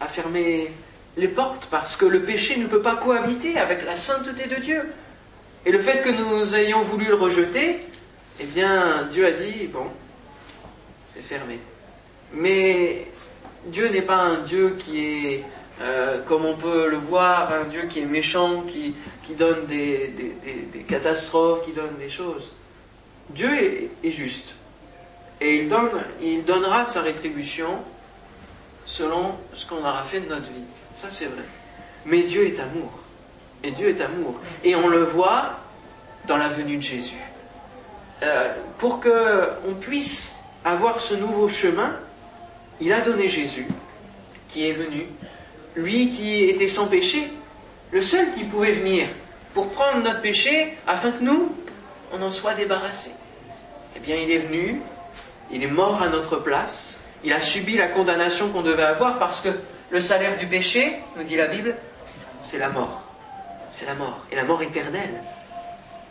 a 0.00 0.06
fermé 0.06 0.72
les 1.16 1.28
portes 1.28 1.66
parce 1.70 1.96
que 1.96 2.06
le 2.06 2.22
péché 2.22 2.56
ne 2.56 2.66
peut 2.66 2.80
pas 2.80 2.96
cohabiter 2.96 3.58
avec 3.58 3.84
la 3.84 3.96
sainteté 3.96 4.48
de 4.48 4.60
Dieu. 4.60 4.92
Et 5.66 5.72
le 5.72 5.78
fait 5.78 6.02
que 6.02 6.10
nous 6.10 6.54
ayons 6.54 6.82
voulu 6.82 7.06
le 7.06 7.14
rejeter, 7.14 7.80
eh 8.40 8.44
bien, 8.44 9.08
Dieu 9.10 9.26
a 9.26 9.32
dit, 9.32 9.68
bon, 9.72 9.86
c'est 11.14 11.22
fermé. 11.22 11.58
Mais 12.32 13.06
Dieu 13.66 13.88
n'est 13.88 14.02
pas 14.02 14.16
un 14.16 14.40
Dieu 14.40 14.76
qui 14.78 15.06
est, 15.06 15.44
euh, 15.80 16.22
comme 16.22 16.44
on 16.44 16.56
peut 16.56 16.88
le 16.88 16.96
voir, 16.96 17.52
un 17.52 17.64
Dieu 17.64 17.82
qui 17.88 18.00
est 18.00 18.06
méchant, 18.06 18.62
qui, 18.62 18.94
qui 19.22 19.34
donne 19.34 19.66
des, 19.66 20.14
catastrophes, 20.88 21.64
qui 21.64 21.72
donne 21.72 21.96
des 21.98 22.08
choses. 22.08 22.52
Dieu 23.30 23.50
est, 24.02 24.10
juste. 24.10 24.54
Et 25.40 25.56
il, 25.56 25.68
donne, 25.68 26.02
il 26.20 26.44
donnera 26.44 26.86
sa 26.86 27.02
rétribution 27.02 27.78
selon 28.86 29.36
ce 29.54 29.66
qu'on 29.66 29.78
aura 29.78 30.04
fait 30.04 30.20
de 30.20 30.28
notre 30.28 30.50
vie. 30.50 30.64
Ça, 30.94 31.08
c'est 31.10 31.26
vrai. 31.26 31.44
Mais 32.04 32.22
Dieu 32.22 32.46
est 32.46 32.58
amour. 32.60 32.90
Et 33.62 33.70
Dieu 33.70 33.88
est 33.88 34.00
amour. 34.00 34.40
Et 34.64 34.74
on 34.74 34.88
le 34.88 35.04
voit 35.04 35.58
dans 36.26 36.36
la 36.36 36.48
venue 36.48 36.76
de 36.76 36.82
Jésus. 36.82 37.16
Euh, 38.22 38.54
pour 38.78 39.00
qu'on 39.00 39.74
puisse 39.80 40.36
avoir 40.64 41.00
ce 41.00 41.14
nouveau 41.14 41.48
chemin, 41.48 41.96
il 42.80 42.92
a 42.92 43.00
donné 43.00 43.28
Jésus, 43.28 43.66
qui 44.48 44.68
est 44.68 44.72
venu, 44.72 45.06
lui 45.74 46.10
qui 46.10 46.44
était 46.44 46.68
sans 46.68 46.86
péché, 46.86 47.30
le 47.90 48.02
seul 48.02 48.32
qui 48.34 48.44
pouvait 48.44 48.72
venir 48.72 49.06
pour 49.54 49.70
prendre 49.70 50.02
notre 50.02 50.20
péché 50.22 50.76
afin 50.86 51.10
que 51.12 51.22
nous, 51.22 51.54
on 52.12 52.22
en 52.22 52.30
soit 52.30 52.54
débarrassés. 52.54 53.12
Eh 53.96 54.00
bien, 54.00 54.16
il 54.16 54.30
est 54.30 54.38
venu, 54.38 54.80
il 55.50 55.62
est 55.62 55.70
mort 55.70 56.02
à 56.02 56.08
notre 56.08 56.36
place, 56.36 56.98
il 57.24 57.32
a 57.32 57.40
subi 57.40 57.76
la 57.76 57.88
condamnation 57.88 58.48
qu'on 58.48 58.62
devait 58.62 58.82
avoir 58.82 59.18
parce 59.18 59.40
que 59.40 59.50
le 59.90 60.00
salaire 60.00 60.36
du 60.38 60.46
péché, 60.46 60.98
nous 61.16 61.22
dit 61.22 61.36
la 61.36 61.48
Bible, 61.48 61.76
c'est 62.40 62.58
la 62.58 62.70
mort. 62.70 63.02
C'est 63.70 63.86
la 63.86 63.94
mort, 63.94 64.26
et 64.30 64.36
la 64.36 64.44
mort 64.44 64.62
éternelle. 64.62 65.22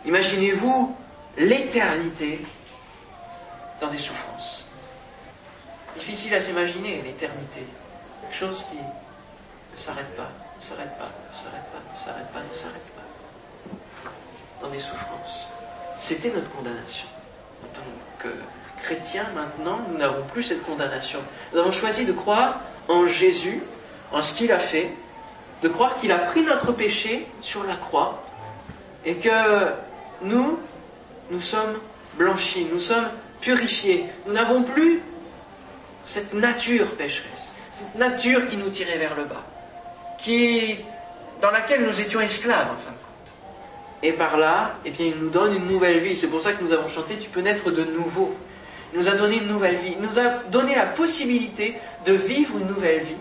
Imaginez-vous 0.06 0.96
l'éternité 1.38 2.42
dans 3.82 3.90
des 3.90 3.98
souffrances. 3.98 4.68
Difficile 5.98 6.36
à 6.36 6.40
s'imaginer, 6.40 7.02
l'éternité. 7.02 7.66
Quelque 8.22 8.36
chose 8.36 8.66
qui 8.70 8.78
ne 8.78 9.78
s'arrête 9.78 10.16
pas, 10.16 10.30
ne 10.58 10.64
s'arrête 10.64 10.98
pas, 10.98 11.10
ne 11.32 11.36
s'arrête 11.36 11.66
pas, 11.72 11.80
ne 11.92 11.98
s'arrête 11.98 12.32
pas, 12.32 12.40
ne 12.50 12.56
s'arrête 12.56 12.90
pas. 12.96 14.62
Dans 14.62 14.70
des 14.70 14.80
souffrances. 14.80 15.50
C'était 15.98 16.30
notre 16.30 16.50
condamnation. 16.52 17.08
En 17.64 17.68
tant 17.76 17.82
que 18.20 18.30
chrétiens, 18.84 19.26
maintenant, 19.36 19.80
nous 19.90 19.98
n'avons 19.98 20.24
plus 20.28 20.44
cette 20.44 20.64
condamnation. 20.64 21.20
Nous 21.52 21.60
avons 21.60 21.72
choisi 21.72 22.06
de 22.06 22.14
croire 22.14 22.62
en 22.88 23.08
Jésus, 23.08 23.64
en 24.12 24.22
ce 24.22 24.36
qu'il 24.36 24.52
a 24.52 24.60
fait, 24.60 24.94
de 25.64 25.70
croire 25.70 25.98
qu'il 25.98 26.12
a 26.12 26.20
pris 26.20 26.44
notre 26.44 26.72
péché 26.72 27.28
sur 27.42 27.64
la 27.64 27.76
croix, 27.76 28.24
et 29.06 29.16
que 29.16 29.74
nous, 30.22 30.60
nous 31.32 31.42
sommes 31.42 31.80
blanchis, 32.16 32.68
nous 32.72 32.80
sommes 32.80 33.10
purifiés. 33.42 34.06
Nous 34.26 34.34
n'avons 34.34 34.64
plus 34.64 35.02
cette 36.06 36.34
nature 36.34 36.92
pécheresse, 36.92 37.54
cette 37.72 37.96
nature 37.96 38.48
qui 38.48 38.58
nous 38.58 38.70
tirait 38.70 38.98
vers 38.98 39.16
le 39.16 39.26
bas, 39.26 39.44
qui, 40.18 40.78
dans 41.42 41.52
laquelle 41.52 41.86
nous 41.86 42.00
étions 42.00 42.22
esclaves 42.22 42.72
en 42.72 42.76
fin 42.76 42.92
de 42.92 42.96
compte. 42.96 43.34
Et 44.04 44.14
par 44.14 44.38
là, 44.38 44.76
eh 44.86 44.92
bien, 44.92 45.08
il 45.08 45.18
nous 45.18 45.30
donne 45.30 45.56
une 45.56 45.68
nouvelle 45.68 46.00
vie. 46.00 46.16
C'est 46.16 46.28
pour 46.28 46.42
ça 46.42 46.54
que 46.54 46.64
nous 46.64 46.74
avons 46.74 46.88
chanté 46.88 47.18
Tu 47.18 47.30
peux 47.30 47.42
naître 47.42 47.72
de 47.72 47.84
nouveau. 47.84 48.36
Il 48.94 49.00
nous 49.00 49.08
a 49.08 49.12
donné 49.12 49.38
une 49.38 49.48
nouvelle 49.48 49.76
vie. 49.76 49.96
Il 50.00 50.02
nous 50.02 50.20
a 50.20 50.44
donné 50.50 50.76
la 50.76 50.86
possibilité 50.86 51.76
de 52.06 52.14
vivre 52.14 52.58
une 52.58 52.68
nouvelle 52.68 53.04
vie 53.04 53.16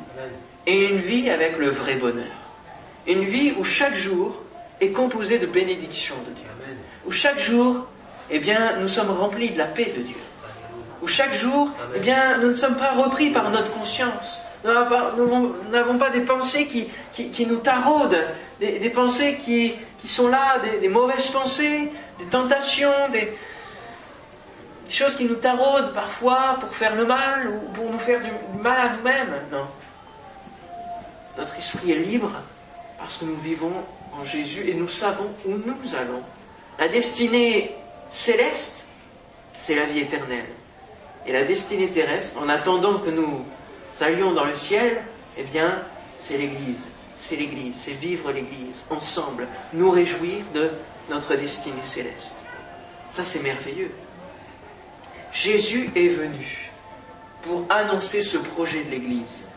et 0.67 0.87
une 0.87 0.99
vie 0.99 1.31
avec 1.31 1.59
le 1.59 1.69
vrai 1.69 1.97
bonheur. 1.97 2.27
Une 3.07 3.25
vie 3.25 3.53
où 3.59 3.65
chaque 3.65 3.95
jour 3.95 4.43
est 4.81 4.91
composé 4.91 5.39
de 5.39 5.47
bénédictions 5.47 6.17
de 6.27 6.33
Dieu. 6.33 6.47
Où 7.07 7.13
chaque 7.13 7.39
jour 7.39 7.87
eh 8.31 8.39
bien, 8.39 8.77
nous 8.79 8.89
sommes 8.89 9.11
remplis 9.11 9.51
de 9.51 9.59
la 9.59 9.67
paix 9.67 9.93
de 9.97 10.03
Dieu. 10.03 10.17
Où 11.03 11.09
chaque 11.09 11.33
jour, 11.35 11.71
eh 11.95 11.99
bien, 11.99 12.39
nous 12.39 12.49
ne 12.49 12.55
sommes 12.55 12.77
pas 12.77 12.93
repris 12.93 13.31
par 13.31 13.51
notre 13.51 13.73
conscience. 13.73 14.43
Nous 14.65 15.55
n'avons 15.71 15.99
pas 15.99 16.11
des 16.11 16.21
pensées 16.21 16.67
qui, 16.67 17.47
nous 17.47 17.57
taraudent, 17.57 18.27
des, 18.61 18.91
pensées 18.91 19.39
qui, 19.45 19.75
sont 20.05 20.29
là, 20.29 20.59
des, 20.81 20.89
mauvaises 20.89 21.31
pensées, 21.31 21.91
des 22.19 22.27
tentations, 22.27 23.09
des, 23.11 23.33
choses 24.89 25.17
qui 25.17 25.25
nous 25.25 25.37
taraudent 25.37 25.95
parfois 25.95 26.59
pour 26.61 26.75
faire 26.75 26.95
le 26.97 27.07
mal 27.07 27.49
ou 27.49 27.73
pour 27.73 27.91
nous 27.91 27.99
faire 27.99 28.21
du 28.21 28.31
mal 28.61 28.91
à 28.91 28.97
nous-mêmes. 28.97 29.35
Non. 29.51 29.67
Notre 31.39 31.57
esprit 31.57 31.93
est 31.93 31.99
libre 31.99 32.33
parce 32.99 33.17
que 33.17 33.25
nous 33.25 33.37
vivons 33.37 33.73
en 34.13 34.25
Jésus 34.25 34.69
et 34.69 34.75
nous 34.75 34.89
savons 34.89 35.29
où 35.47 35.53
nous 35.53 35.95
allons. 35.95 36.23
La 36.79 36.89
destinée 36.89 37.77
céleste, 38.11 38.85
c'est 39.59 39.75
la 39.75 39.85
vie 39.85 40.01
éternelle. 40.01 40.49
Et 41.27 41.33
la 41.33 41.45
destinée 41.45 41.91
terrestre, 41.91 42.41
en 42.41 42.49
attendant 42.49 42.99
que 42.99 43.11
nous 43.11 43.45
allions 44.01 44.33
dans 44.33 44.45
le 44.45 44.55
ciel, 44.55 45.03
eh 45.37 45.43
bien, 45.45 45.83
c'est 46.19 46.39
l'Église. 46.39 46.83
C'est 47.15 47.37
l'Église, 47.37 47.77
c'est 47.77 47.93
vivre 47.93 48.33
l'Église, 48.33 48.85
ensemble, 48.89 49.47
nous 49.75 49.91
réjouir 49.91 50.45
de 50.55 50.71
notre 51.11 51.35
destinée 51.37 51.85
céleste. 51.85 52.47
Ça, 53.11 53.25
c'est 53.25 53.43
merveilleux. 53.43 53.93
Jésus 55.33 55.91
est 55.95 56.09
venu 56.09 56.71
pour 57.43 57.65
annoncer 57.69 58.23
ce 58.23 58.39
projet 58.39 58.85
de 58.85 58.91
l'Église. 58.91 59.49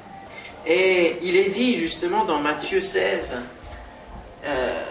Et 0.66 1.20
il 1.22 1.36
est 1.36 1.50
dit 1.50 1.78
justement 1.78 2.26
dans 2.26 2.40
Matthieu 2.40 2.82
16, 2.82 3.38
euh, 4.46 4.86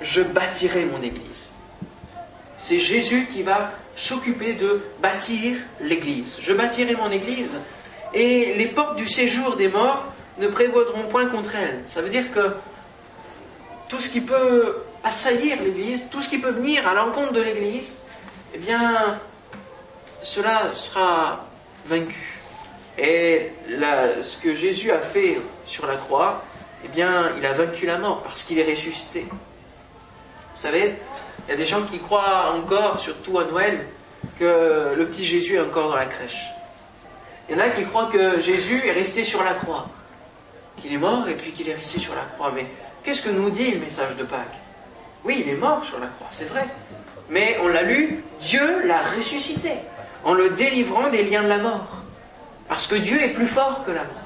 je 0.00 0.22
bâtirai 0.22 0.86
mon 0.86 1.02
Église. 1.02 1.53
C'est 2.56 2.78
Jésus 2.80 3.26
qui 3.32 3.42
va 3.42 3.72
s'occuper 3.96 4.54
de 4.54 4.82
bâtir 5.00 5.56
l'Église. 5.80 6.38
Je 6.40 6.52
bâtirai 6.52 6.94
mon 6.94 7.10
Église 7.10 7.58
et 8.12 8.54
les 8.54 8.66
portes 8.66 8.96
du 8.96 9.08
séjour 9.08 9.56
des 9.56 9.68
morts 9.68 10.04
ne 10.38 10.48
prévaudront 10.48 11.04
point 11.04 11.26
contre 11.26 11.54
elle. 11.56 11.82
Ça 11.86 12.00
veut 12.00 12.10
dire 12.10 12.30
que 12.32 12.54
tout 13.88 14.00
ce 14.00 14.08
qui 14.08 14.20
peut 14.20 14.76
assaillir 15.02 15.62
l'Église, 15.62 16.04
tout 16.10 16.22
ce 16.22 16.28
qui 16.28 16.38
peut 16.38 16.50
venir 16.50 16.86
à 16.88 16.94
l'encontre 16.94 17.32
de 17.32 17.42
l'Église, 17.42 17.98
eh 18.54 18.58
bien, 18.58 19.20
cela 20.22 20.72
sera 20.74 21.44
vaincu. 21.86 22.40
Et 22.96 23.50
ce 24.22 24.38
que 24.38 24.54
Jésus 24.54 24.90
a 24.92 25.00
fait 25.00 25.40
sur 25.66 25.86
la 25.86 25.96
croix, 25.96 26.44
eh 26.84 26.88
bien, 26.88 27.32
il 27.36 27.44
a 27.44 27.52
vaincu 27.52 27.86
la 27.86 27.98
mort 27.98 28.22
parce 28.22 28.42
qu'il 28.42 28.58
est 28.58 28.70
ressuscité. 28.70 29.26
Vous 29.28 30.60
savez, 30.60 30.96
Il 31.46 31.50
y 31.50 31.54
a 31.54 31.56
des 31.56 31.66
gens 31.66 31.82
qui 31.82 31.98
croient 31.98 32.54
encore, 32.54 32.98
surtout 33.00 33.38
à 33.38 33.44
Noël, 33.44 33.86
que 34.38 34.94
le 34.96 35.06
petit 35.06 35.24
Jésus 35.24 35.56
est 35.56 35.60
encore 35.60 35.90
dans 35.90 35.96
la 35.96 36.06
crèche. 36.06 36.46
Il 37.48 37.56
y 37.56 37.60
en 37.60 37.62
a 37.62 37.68
qui 37.68 37.84
croient 37.84 38.08
que 38.10 38.40
Jésus 38.40 38.82
est 38.86 38.92
resté 38.92 39.24
sur 39.24 39.44
la 39.44 39.52
croix, 39.52 39.86
qu'il 40.78 40.92
est 40.92 40.98
mort 40.98 41.28
et 41.28 41.34
puis 41.34 41.52
qu'il 41.52 41.68
est 41.68 41.74
resté 41.74 42.00
sur 42.00 42.14
la 42.14 42.22
croix. 42.22 42.50
Mais 42.54 42.66
qu'est-ce 43.02 43.20
que 43.20 43.30
nous 43.30 43.50
dit 43.50 43.72
le 43.72 43.80
message 43.80 44.16
de 44.16 44.24
Pâques? 44.24 44.58
Oui, 45.24 45.42
il 45.44 45.52
est 45.52 45.56
mort 45.56 45.84
sur 45.84 46.00
la 46.00 46.06
croix, 46.06 46.28
c'est 46.32 46.48
vrai. 46.48 46.64
Mais 47.28 47.58
on 47.62 47.68
l'a 47.68 47.82
lu, 47.82 48.24
Dieu 48.40 48.86
l'a 48.86 49.02
ressuscité 49.02 49.72
en 50.24 50.32
le 50.32 50.50
délivrant 50.50 51.08
des 51.10 51.22
liens 51.24 51.42
de 51.42 51.48
la 51.48 51.58
mort. 51.58 51.88
Parce 52.68 52.86
que 52.86 52.94
Dieu 52.94 53.22
est 53.22 53.28
plus 53.28 53.46
fort 53.46 53.84
que 53.84 53.90
la 53.90 54.04
mort. 54.04 54.23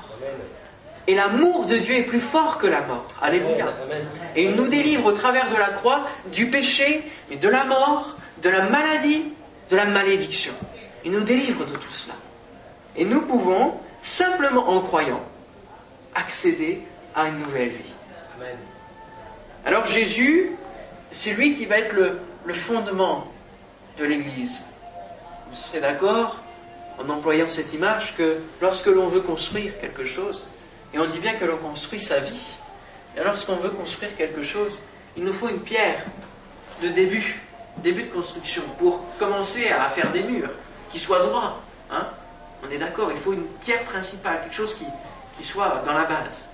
Et 1.08 1.14
l'amour 1.14 1.64
de 1.64 1.78
Dieu 1.78 1.96
est 1.96 2.02
plus 2.02 2.20
fort 2.20 2.58
que 2.58 2.66
la 2.66 2.82
mort. 2.82 3.06
Alléluia. 3.22 3.72
Et 4.36 4.44
il 4.44 4.54
nous 4.54 4.68
délivre 4.68 5.06
au 5.06 5.12
travers 5.12 5.48
de 5.48 5.56
la 5.56 5.70
croix 5.70 6.06
du 6.30 6.50
péché, 6.50 7.02
mais 7.30 7.36
de 7.36 7.48
la 7.48 7.64
mort, 7.64 8.18
de 8.42 8.50
la 8.50 8.68
maladie, 8.68 9.24
de 9.70 9.76
la 9.76 9.86
malédiction. 9.86 10.52
Il 11.06 11.12
nous 11.12 11.22
délivre 11.22 11.64
de 11.64 11.72
tout 11.72 11.90
cela. 11.90 12.14
Et 12.94 13.06
nous 13.06 13.22
pouvons, 13.22 13.72
simplement 14.02 14.68
en 14.68 14.82
croyant, 14.82 15.22
accéder 16.14 16.82
à 17.14 17.28
une 17.28 17.38
nouvelle 17.38 17.70
vie. 17.70 17.94
Alors 19.64 19.86
Jésus, 19.86 20.52
c'est 21.10 21.32
lui 21.32 21.56
qui 21.56 21.64
va 21.64 21.78
être 21.78 21.94
le, 21.94 22.20
le 22.44 22.52
fondement 22.52 23.26
de 23.98 24.04
l'Église. 24.04 24.60
Vous 25.48 25.56
serez 25.56 25.80
d'accord 25.80 26.36
en 26.98 27.08
employant 27.08 27.48
cette 27.48 27.72
image 27.72 28.14
que 28.14 28.36
lorsque 28.60 28.88
l'on 28.88 29.06
veut 29.06 29.22
construire 29.22 29.78
quelque 29.78 30.04
chose, 30.04 30.44
et 30.92 30.98
on 30.98 31.06
dit 31.06 31.18
bien 31.18 31.34
que 31.34 31.44
l'on 31.44 31.58
construit 31.58 32.00
sa 32.00 32.20
vie, 32.20 32.56
et 33.16 33.22
lorsqu'on 33.22 33.56
veut 33.56 33.70
construire 33.70 34.16
quelque 34.16 34.42
chose, 34.42 34.82
il 35.16 35.24
nous 35.24 35.32
faut 35.32 35.48
une 35.48 35.60
pierre 35.60 36.04
de 36.82 36.88
début, 36.88 37.42
début 37.78 38.04
de 38.04 38.10
construction, 38.10 38.62
pour 38.78 39.04
commencer 39.18 39.68
à 39.68 39.88
faire 39.90 40.10
des 40.12 40.22
murs 40.22 40.50
qui 40.90 40.98
soient 40.98 41.24
droits. 41.24 41.60
Hein 41.90 42.08
on 42.64 42.70
est 42.70 42.78
d'accord, 42.78 43.10
il 43.12 43.18
faut 43.18 43.32
une 43.32 43.46
pierre 43.62 43.84
principale, 43.84 44.40
quelque 44.42 44.56
chose 44.56 44.74
qui, 44.74 44.84
qui 45.38 45.46
soit 45.46 45.82
dans 45.86 45.94
la 45.94 46.04
base. 46.04 46.48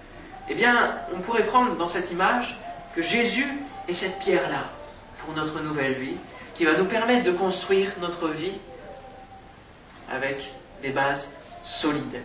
Eh 0.48 0.54
bien, 0.54 0.98
on 1.14 1.20
pourrait 1.20 1.44
prendre 1.44 1.76
dans 1.76 1.88
cette 1.88 2.10
image 2.10 2.56
que 2.94 3.02
Jésus 3.02 3.46
est 3.88 3.94
cette 3.94 4.18
pierre-là 4.18 4.70
pour 5.18 5.34
notre 5.34 5.60
nouvelle 5.60 5.94
vie, 5.94 6.16
qui 6.54 6.64
va 6.64 6.76
nous 6.76 6.84
permettre 6.84 7.24
de 7.24 7.32
construire 7.32 7.90
notre 8.00 8.28
vie 8.28 8.52
avec 10.10 10.52
des 10.82 10.90
bases 10.90 11.28
solides. 11.64 12.20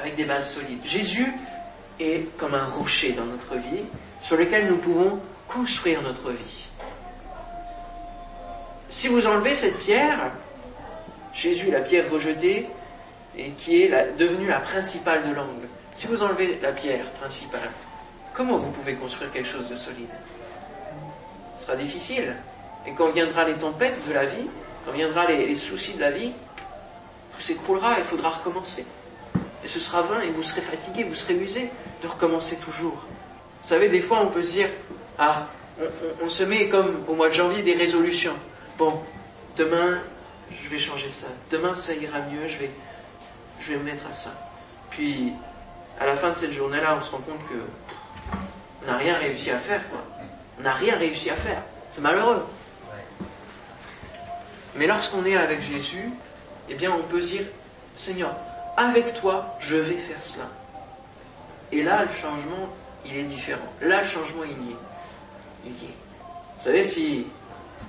Avec 0.00 0.16
des 0.16 0.24
bases 0.24 0.54
solides. 0.54 0.80
Jésus 0.84 1.30
est 1.98 2.36
comme 2.38 2.54
un 2.54 2.64
rocher 2.64 3.12
dans 3.12 3.26
notre 3.26 3.56
vie 3.56 3.84
sur 4.22 4.36
lequel 4.36 4.66
nous 4.68 4.78
pouvons 4.78 5.20
construire 5.46 6.00
notre 6.00 6.30
vie. 6.30 6.68
Si 8.88 9.08
vous 9.08 9.26
enlevez 9.26 9.54
cette 9.54 9.78
pierre, 9.78 10.32
Jésus, 11.34 11.70
la 11.70 11.80
pierre 11.80 12.10
rejetée, 12.10 12.68
et 13.36 13.50
qui 13.52 13.82
est 13.82 14.16
devenue 14.16 14.48
la 14.48 14.60
principale 14.60 15.22
de 15.28 15.34
l'angle, 15.34 15.68
si 15.94 16.06
vous 16.06 16.22
enlevez 16.22 16.58
la 16.62 16.72
pierre 16.72 17.10
principale, 17.12 17.70
comment 18.32 18.56
vous 18.56 18.70
pouvez 18.70 18.94
construire 18.94 19.30
quelque 19.32 19.48
chose 19.48 19.68
de 19.68 19.76
solide? 19.76 20.08
Ce 21.58 21.66
sera 21.66 21.76
difficile. 21.76 22.36
Et 22.86 22.92
quand 22.92 23.10
viendra 23.10 23.44
les 23.44 23.54
tempêtes 23.54 24.06
de 24.08 24.14
la 24.14 24.24
vie, 24.24 24.48
quand 24.86 24.92
viendra 24.92 25.26
les, 25.26 25.46
les 25.46 25.54
soucis 25.54 25.92
de 25.92 26.00
la 26.00 26.10
vie, 26.10 26.32
tout 27.34 27.40
s'écroulera 27.40 27.98
et 27.98 28.00
il 28.00 28.04
faudra 28.04 28.30
recommencer. 28.30 28.86
Ce 29.70 29.78
sera 29.78 30.02
vain 30.02 30.20
et 30.22 30.30
vous 30.30 30.42
serez 30.42 30.62
fatigué, 30.62 31.04
vous 31.04 31.14
serez 31.14 31.36
usé 31.36 31.70
de 32.02 32.08
recommencer 32.08 32.56
toujours. 32.56 33.04
Vous 33.62 33.68
savez, 33.68 33.88
des 33.88 34.00
fois 34.00 34.18
on 34.20 34.26
peut 34.26 34.42
se 34.42 34.50
dire, 34.50 34.68
ah, 35.16 35.46
on, 36.20 36.28
se 36.28 36.42
met 36.42 36.68
comme 36.68 37.04
au 37.06 37.14
mois 37.14 37.28
de 37.28 37.34
janvier 37.34 37.62
des 37.62 37.74
résolutions. 37.74 38.34
Bon, 38.78 39.00
demain 39.56 40.00
je 40.50 40.68
vais 40.68 40.80
changer 40.80 41.08
ça, 41.08 41.28
demain 41.52 41.76
ça 41.76 41.94
ira 41.94 42.18
mieux, 42.22 42.48
je 42.48 42.58
vais, 42.58 42.70
je 43.60 43.70
vais 43.70 43.78
me 43.78 43.84
mettre 43.84 44.04
à 44.10 44.12
ça. 44.12 44.34
Puis 44.90 45.34
à 46.00 46.06
la 46.06 46.16
fin 46.16 46.30
de 46.30 46.36
cette 46.36 46.52
journée-là, 46.52 46.96
on 46.98 47.00
se 47.00 47.12
rend 47.12 47.18
compte 47.18 47.46
que 47.48 48.38
on 48.82 48.90
n'a 48.90 48.96
rien 48.96 49.18
réussi 49.18 49.52
à 49.52 49.58
faire, 49.58 49.88
quoi. 49.88 50.02
On 50.58 50.62
n'a 50.62 50.72
rien 50.72 50.96
réussi 50.96 51.30
à 51.30 51.36
faire. 51.36 51.62
C'est 51.92 52.00
malheureux. 52.00 52.44
Mais 54.74 54.88
lorsqu'on 54.88 55.24
est 55.24 55.36
avec 55.36 55.62
Jésus, 55.62 56.10
eh 56.68 56.74
bien 56.74 56.90
on 56.90 57.02
peut 57.02 57.20
dire, 57.20 57.44
Seigneur, 57.94 58.34
avec 58.76 59.14
toi, 59.14 59.56
je 59.58 59.76
vais 59.76 59.98
faire 59.98 60.22
cela. 60.22 60.48
Et 61.72 61.82
là, 61.82 62.04
le 62.04 62.10
changement, 62.10 62.68
il 63.06 63.16
est 63.16 63.24
différent. 63.24 63.68
Là, 63.80 64.00
le 64.00 64.06
changement, 64.06 64.42
il 64.44 64.50
y 64.50 64.70
est. 64.72 64.76
Il 65.66 65.72
y 65.72 65.84
est. 65.86 65.94
Vous 66.56 66.62
savez, 66.62 66.84
si 66.84 67.26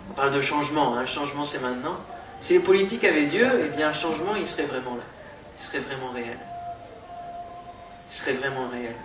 on 0.10 0.13
parle 0.13 0.32
de 0.32 0.41
changement, 0.41 0.96
hein, 0.96 1.06
changement 1.06 1.46
c'est 1.46 1.62
maintenant, 1.62 1.98
si 2.39 2.54
les 2.54 2.60
politiques 2.60 3.04
avaient 3.04 3.26
Dieu, 3.26 3.48
eh 3.65 3.76
bien, 3.76 3.89
un 3.89 3.94
changement, 3.94 4.36
il 4.36 4.48
serait 4.48 4.63
vraiment 4.63 4.96
là. 4.96 5.04
Il 5.60 5.65
serait 5.65 5.80
vraiment 5.80 6.12
réel. 6.12 6.38
Il 8.10 8.13
serait 8.13 8.34
vraiment 8.34 8.67
réel. 8.70 8.96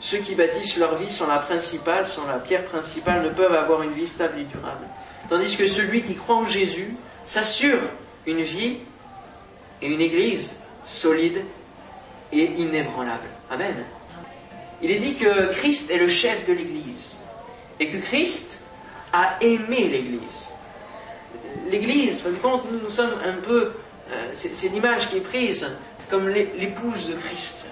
Ceux 0.00 0.18
qui 0.18 0.34
bâtissent 0.34 0.78
leur 0.78 0.96
vie 0.96 1.10
sur 1.10 1.28
la 1.28 1.38
principale, 1.38 2.08
sur 2.08 2.26
la 2.26 2.38
pierre 2.38 2.64
principale, 2.64 3.22
ne 3.22 3.28
peuvent 3.28 3.54
avoir 3.54 3.82
une 3.82 3.92
vie 3.92 4.08
stable 4.08 4.40
et 4.40 4.44
durable. 4.44 4.86
Tandis 5.28 5.56
que 5.56 5.66
celui 5.66 6.02
qui 6.02 6.16
croit 6.16 6.36
en 6.36 6.46
Jésus 6.46 6.96
s'assure 7.24 7.80
une 8.26 8.42
vie 8.42 8.78
et 9.82 9.88
une 9.88 10.00
église 10.00 10.54
solide 10.84 11.44
et 12.32 12.44
inébranlable. 12.44 13.28
Amen. 13.50 13.84
Il 14.80 14.90
est 14.90 14.98
dit 14.98 15.14
que 15.14 15.52
Christ 15.52 15.90
est 15.90 15.98
le 15.98 16.08
chef 16.08 16.44
de 16.46 16.52
l'église 16.52 17.18
et 17.78 17.88
que 17.88 17.98
Christ 17.98 18.60
a 19.12 19.36
aimé 19.40 19.88
l'église. 19.88 20.48
L'église, 21.70 22.24
quand 22.40 22.64
nous, 22.70 22.80
nous 22.80 22.90
sommes 22.90 23.14
un 23.24 23.34
peu, 23.34 23.72
euh, 24.10 24.30
c'est 24.32 24.68
l'image 24.68 25.10
qui 25.10 25.18
est 25.18 25.20
prise 25.20 25.68
comme 26.10 26.28
l'épouse 26.28 27.08
de 27.08 27.14
Christ. 27.14 27.66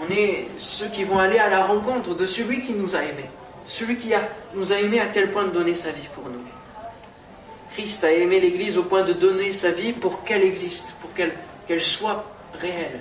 On 0.00 0.12
est 0.12 0.46
ceux 0.58 0.86
qui 0.86 1.02
vont 1.02 1.18
aller 1.18 1.38
à 1.38 1.48
la 1.48 1.66
rencontre 1.66 2.14
de 2.14 2.24
celui 2.24 2.62
qui 2.62 2.72
nous 2.72 2.94
a 2.94 3.02
aimés, 3.02 3.28
celui 3.66 3.96
qui 3.96 4.12
nous 4.54 4.72
a 4.72 4.76
aimés 4.80 5.00
à 5.00 5.06
tel 5.06 5.32
point 5.32 5.44
de 5.44 5.50
donner 5.50 5.74
sa 5.74 5.90
vie 5.90 6.08
pour 6.14 6.24
nous. 6.24 6.38
Christ 7.78 8.02
a 8.02 8.10
aimé 8.10 8.40
l'Église 8.40 8.76
au 8.76 8.82
point 8.82 9.04
de 9.04 9.12
donner 9.12 9.52
sa 9.52 9.70
vie 9.70 9.92
pour 9.92 10.24
qu'elle 10.24 10.42
existe, 10.42 10.96
pour 11.00 11.10
qu'elle 11.12 11.80
soit 11.80 12.24
réelle. 12.54 12.98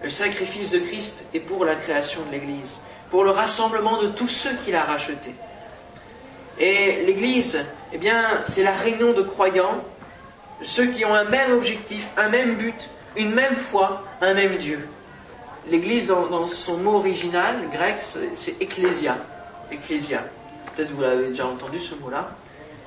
Le 0.00 0.10
sacrifice 0.10 0.70
de 0.70 0.78
Christ 0.78 1.24
est 1.34 1.40
pour 1.40 1.64
la 1.64 1.74
création 1.74 2.20
de 2.24 2.30
l'Église, 2.30 2.78
pour 3.10 3.24
le 3.24 3.30
rassemblement 3.30 4.00
de 4.00 4.10
tous 4.10 4.28
ceux 4.28 4.54
qu'il 4.64 4.76
a 4.76 4.84
rachetés. 4.84 5.34
Et 6.56 7.04
l'Église, 7.04 7.66
eh 7.92 7.98
bien, 7.98 8.42
c'est 8.46 8.62
la 8.62 8.76
réunion 8.76 9.12
de 9.12 9.22
croyants, 9.22 9.82
ceux 10.62 10.86
qui 10.86 11.04
ont 11.04 11.12
un 11.12 11.24
même 11.24 11.50
objectif, 11.50 12.10
un 12.16 12.28
même 12.28 12.54
but, 12.54 12.90
une 13.16 13.32
même 13.32 13.56
foi, 13.56 14.04
un 14.20 14.34
même 14.34 14.56
Dieu. 14.56 14.86
L'Église, 15.68 16.06
dans, 16.06 16.46
son 16.46 16.76
mot 16.76 16.98
original 16.98 17.68
grec, 17.72 17.96
c'est 17.98 18.62
ecclésia. 18.62 19.16
Ecclésia. 19.72 20.22
Peut-être 20.76 20.92
vous 20.92 21.00
l'avez 21.00 21.30
déjà 21.30 21.48
entendu 21.48 21.80
ce 21.80 21.96
mot-là. 21.96 22.30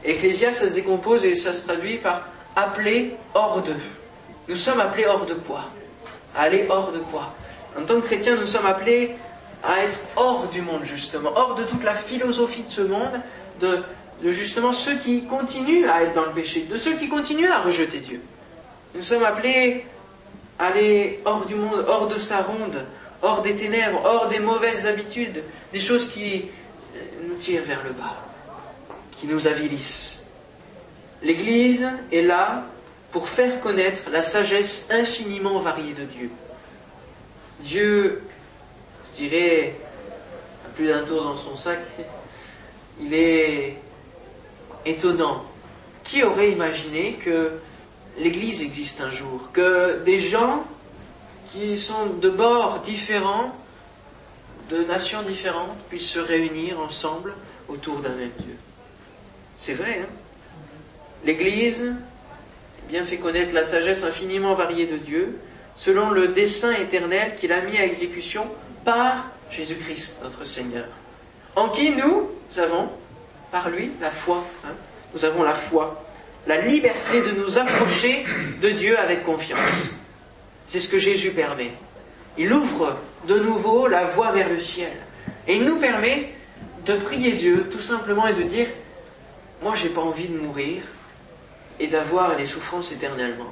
Ecclésia, 0.06 0.54
ça 0.54 0.70
se 0.70 0.76
décompose 0.76 1.26
et 1.26 1.36
ça 1.36 1.52
se 1.52 1.66
traduit 1.66 1.98
par 1.98 2.28
appeler 2.56 3.16
hors 3.34 3.62
de. 3.64 3.74
Nous 4.48 4.56
sommes 4.56 4.80
appelés 4.80 5.06
hors 5.08 5.26
de 5.26 5.34
quoi? 5.34 5.66
Aller 6.36 6.66
hors 6.70 6.92
de 6.92 7.00
quoi? 7.00 7.34
En 7.78 7.84
tant 7.84 7.96
que 7.96 8.06
chrétiens, 8.06 8.36
nous 8.36 8.46
sommes 8.46 8.68
appelés 8.68 9.16
à 9.64 9.82
être 9.82 10.00
hors 10.16 10.48
du 10.48 10.62
monde, 10.62 10.84
justement, 10.84 11.32
hors 11.36 11.56
de 11.56 11.64
toute 11.64 11.84
la 11.84 11.96
philosophie 11.96 12.62
de 12.62 12.70
ce 12.70 12.82
monde, 12.82 13.20
de, 13.60 13.84
de 14.22 14.32
justement 14.32 14.74
ceux 14.74 14.96
qui 14.96 15.24
continuent 15.24 15.90
à 15.90 16.04
être 16.04 16.14
dans 16.14 16.26
le 16.26 16.34
péché, 16.34 16.68
de 16.70 16.78
ceux 16.78 16.94
qui 16.94 17.10
continuent 17.10 17.52
à 17.52 17.62
rejeter 17.62 17.98
Dieu. 17.98 18.22
Nous 18.94 19.02
sommes 19.02 19.24
appelés 19.24 19.86
à 20.60 20.68
aller 20.68 21.20
hors 21.26 21.46
du 21.46 21.56
monde, 21.56 21.84
hors 21.88 22.08
de 22.08 22.20
sa 22.20 22.44
ronde, 22.44 22.86
hors 23.24 23.42
des 23.42 23.56
ténèbres, 23.56 24.02
hors 24.06 24.28
des 24.28 24.40
mauvaises 24.40 24.86
habitudes, 24.86 25.42
des 25.74 25.80
choses 25.80 26.12
qui 26.12 26.46
nous 27.28 27.36
tirent 27.36 27.64
vers 27.64 27.84
le 27.84 27.92
bas 27.92 28.25
qui 29.20 29.28
nous 29.28 29.48
avilissent. 29.48 30.24
L'Église 31.22 31.90
est 32.12 32.22
là 32.22 32.66
pour 33.12 33.30
faire 33.30 33.62
connaître 33.62 34.10
la 34.10 34.22
sagesse 34.22 34.90
infiniment 34.92 35.60
variée 35.60 35.94
de 35.94 36.04
Dieu. 36.04 36.30
Dieu, 37.62 38.24
je 39.14 39.24
dirais, 39.24 39.80
a 40.66 40.70
plus 40.76 40.88
d'un 40.88 41.04
tour 41.04 41.24
dans 41.24 41.36
son 41.36 41.56
sac, 41.56 41.80
il 43.00 43.14
est 43.14 43.78
étonnant. 44.86 45.46
Qui 46.04 46.24
aurait 46.24 46.52
imaginé 46.52 47.14
que 47.14 47.54
l'Église 48.20 48.62
existe 48.62 49.02
un 49.02 49.10
jour 49.10 49.50
Que 49.52 50.04
des 50.04 50.22
gens 50.22 50.64
qui 51.52 51.78
sont 51.78 52.06
de 52.22 52.30
bords 52.30 52.80
différents, 52.80 53.56
de 54.70 54.84
nations 54.84 55.24
différentes, 55.24 55.78
puissent 55.90 56.10
se 56.10 56.20
réunir 56.20 56.80
ensemble 56.80 57.34
autour 57.68 58.02
d'un 58.02 58.14
même 58.14 58.32
Dieu? 58.40 58.58
C'est 59.58 59.74
vrai, 59.74 60.00
hein 60.04 60.10
L'Église 61.24 61.94
bien 62.88 63.04
fait 63.04 63.18
connaître 63.18 63.54
la 63.54 63.66
sagesse 63.66 64.04
infiniment 64.04 64.54
variée 64.54 64.86
de 64.86 64.98
Dieu, 64.98 65.40
selon 65.76 66.12
le 66.12 66.30
dessein 66.30 66.74
éternel 66.74 67.36
qu'il 67.36 67.52
a 67.52 67.62
mis 67.62 67.78
à 67.78 67.86
exécution 67.86 68.46
par 68.84 69.32
Jésus-Christ, 69.50 70.18
notre 70.22 70.46
Seigneur. 70.46 70.86
en 71.56 71.70
qui 71.70 71.92
nous 71.92 72.30
avons, 72.58 72.90
par 73.52 73.70
lui, 73.70 73.92
la 74.02 74.12
foi. 74.12 74.46
Hein. 74.66 74.74
nous 75.14 75.26
avons 75.26 75.44
la 75.44 75.54
foi, 75.54 76.04
la 76.48 76.62
liberté 76.62 77.22
de 77.22 77.32
nous 77.32 77.58
approcher 77.58 78.26
de 78.62 78.70
Dieu 78.70 79.00
avec 79.00 79.24
confiance. 79.24 79.96
C'est 80.68 80.80
ce 80.80 80.90
que 80.90 81.00
Jésus 81.00 81.32
permet. 81.32 81.72
Il 82.38 82.52
ouvre 82.52 82.98
de 83.28 83.40
nouveau 83.40 83.88
la 83.88 84.04
voie 84.04 84.32
vers 84.32 84.50
le 84.50 84.60
ciel. 84.60 84.92
Et 85.48 85.56
il 85.56 85.64
nous 85.64 85.80
permet 85.80 86.34
de 86.86 86.96
prier 86.98 87.34
Dieu 87.34 87.70
tout 87.72 87.82
simplement 87.82 88.28
et 88.28 88.34
de 88.34 88.44
dire, 88.44 88.68
moi 89.66 89.74
j'ai 89.74 89.90
pas 89.90 90.02
envie 90.02 90.28
de 90.28 90.38
mourir 90.38 90.84
et 91.80 91.88
d'avoir 91.88 92.36
des 92.36 92.46
souffrances 92.46 92.92
éternellement. 92.92 93.52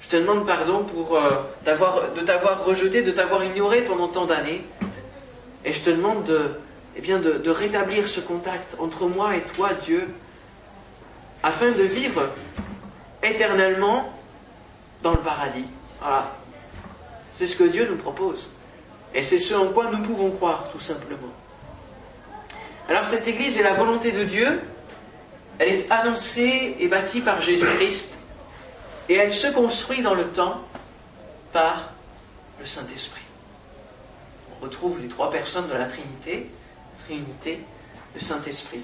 Je 0.00 0.08
te 0.08 0.16
demande 0.16 0.46
pardon 0.46 0.82
pour 0.82 1.14
euh, 1.14 1.42
de 1.66 2.22
t'avoir 2.22 2.64
rejeté, 2.64 3.02
de 3.02 3.10
t'avoir 3.10 3.44
ignoré 3.44 3.82
pendant 3.82 4.08
tant 4.08 4.24
d'années. 4.24 4.64
Et 5.66 5.74
je 5.74 5.80
te 5.80 5.90
demande 5.90 6.24
de, 6.24 6.52
eh 6.96 7.02
bien, 7.02 7.18
de, 7.18 7.50
rétablir 7.50 8.08
ce 8.08 8.20
contact 8.20 8.76
entre 8.78 9.04
moi 9.04 9.36
et 9.36 9.42
toi, 9.42 9.74
Dieu, 9.74 10.08
afin 11.42 11.70
de 11.72 11.82
vivre 11.82 12.30
éternellement 13.22 14.10
dans 15.02 15.12
le 15.12 15.18
paradis. 15.18 15.66
Voilà. 16.00 16.34
C'est 17.34 17.46
ce 17.46 17.56
que 17.56 17.64
Dieu 17.64 17.86
nous 17.90 17.98
propose. 17.98 18.48
Et 19.14 19.22
c'est 19.22 19.38
ce 19.38 19.54
en 19.54 19.68
quoi 19.68 19.90
nous 19.90 20.02
pouvons 20.02 20.30
croire, 20.30 20.70
tout 20.72 20.80
simplement. 20.80 21.28
Alors 22.88 23.06
cette 23.06 23.26
Église 23.26 23.56
est 23.58 23.62
la 23.62 23.74
volonté 23.74 24.12
de 24.12 24.24
Dieu. 24.24 24.60
Elle 25.58 25.68
est 25.68 25.90
annoncée 25.90 26.76
et 26.78 26.88
bâtie 26.88 27.20
par 27.20 27.40
Jésus-Christ. 27.40 28.18
Et 29.08 29.14
elle 29.14 29.32
se 29.32 29.48
construit 29.48 30.02
dans 30.02 30.14
le 30.14 30.26
temps 30.28 30.62
par 31.52 31.92
le 32.60 32.66
Saint-Esprit. 32.66 33.22
On 34.50 34.64
retrouve 34.64 35.00
les 35.00 35.08
trois 35.08 35.30
personnes 35.30 35.68
de 35.68 35.74
la 35.74 35.86
Trinité, 35.86 36.48
Trinité, 37.04 37.60
le 38.14 38.20
Saint-Esprit, 38.20 38.82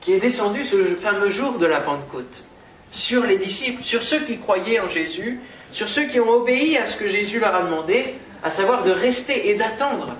qui 0.00 0.12
est 0.12 0.20
descendu 0.20 0.64
ce 0.64 0.94
fameux 0.96 1.28
jour 1.28 1.58
de 1.58 1.66
la 1.66 1.80
Pentecôte 1.80 2.44
sur 2.92 3.24
les 3.24 3.38
disciples, 3.38 3.82
sur 3.82 4.02
ceux 4.02 4.20
qui 4.20 4.38
croyaient 4.38 4.80
en 4.80 4.88
Jésus, 4.88 5.40
sur 5.72 5.88
ceux 5.88 6.06
qui 6.06 6.20
ont 6.20 6.30
obéi 6.30 6.78
à 6.78 6.86
ce 6.86 6.96
que 6.96 7.08
Jésus 7.08 7.40
leur 7.40 7.54
a 7.54 7.62
demandé, 7.62 8.14
à 8.42 8.50
savoir 8.50 8.84
de 8.84 8.92
rester 8.92 9.50
et 9.50 9.54
d'attendre 9.54 10.16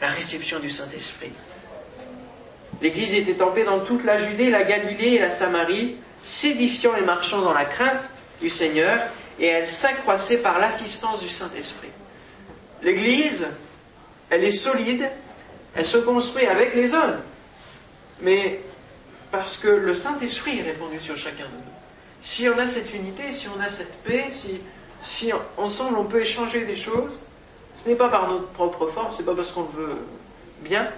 la 0.00 0.08
réception 0.08 0.60
du 0.60 0.70
Saint-Esprit. 0.70 1.32
L'Église 2.80 3.14
était 3.14 3.34
tempée 3.34 3.64
dans 3.64 3.80
toute 3.80 4.04
la 4.04 4.18
Judée, 4.18 4.50
la 4.50 4.62
Galilée 4.62 5.14
et 5.14 5.18
la 5.18 5.30
Samarie, 5.30 5.96
s'édifiant 6.24 6.94
et 6.96 7.02
marchant 7.02 7.42
dans 7.42 7.52
la 7.52 7.64
crainte 7.64 8.08
du 8.40 8.50
Seigneur, 8.50 9.00
et 9.40 9.46
elle 9.46 9.66
s'accroissait 9.66 10.38
par 10.38 10.58
l'assistance 10.58 11.20
du 11.20 11.28
Saint-Esprit. 11.28 11.90
L'Église, 12.82 13.46
elle 14.30 14.44
est 14.44 14.52
solide, 14.52 15.10
elle 15.74 15.86
se 15.86 15.98
construit 15.98 16.46
avec 16.46 16.74
les 16.74 16.94
hommes, 16.94 17.18
mais 18.20 18.60
parce 19.30 19.56
que 19.56 19.68
le 19.68 19.94
Saint-Esprit 19.94 20.58
est 20.58 20.62
répandu 20.62 21.00
sur 21.00 21.16
chacun 21.16 21.44
de 21.44 21.50
nous. 21.50 21.72
Si 22.20 22.48
on 22.48 22.58
a 22.58 22.66
cette 22.66 22.92
unité, 22.94 23.32
si 23.32 23.46
on 23.48 23.60
a 23.60 23.68
cette 23.68 23.94
paix, 24.02 24.26
si, 24.32 24.60
si 25.00 25.32
ensemble 25.56 25.98
on 25.98 26.04
peut 26.04 26.20
échanger 26.20 26.64
des 26.64 26.76
choses, 26.76 27.20
ce 27.76 27.88
n'est 27.88 27.94
pas 27.94 28.08
par 28.08 28.28
notre 28.28 28.48
propre 28.48 28.88
force, 28.88 29.16
ce 29.16 29.22
n'est 29.22 29.26
pas 29.26 29.34
parce 29.34 29.50
qu'on 29.52 29.62
le 29.76 29.84
veut 29.84 29.98
bien, 30.62 30.88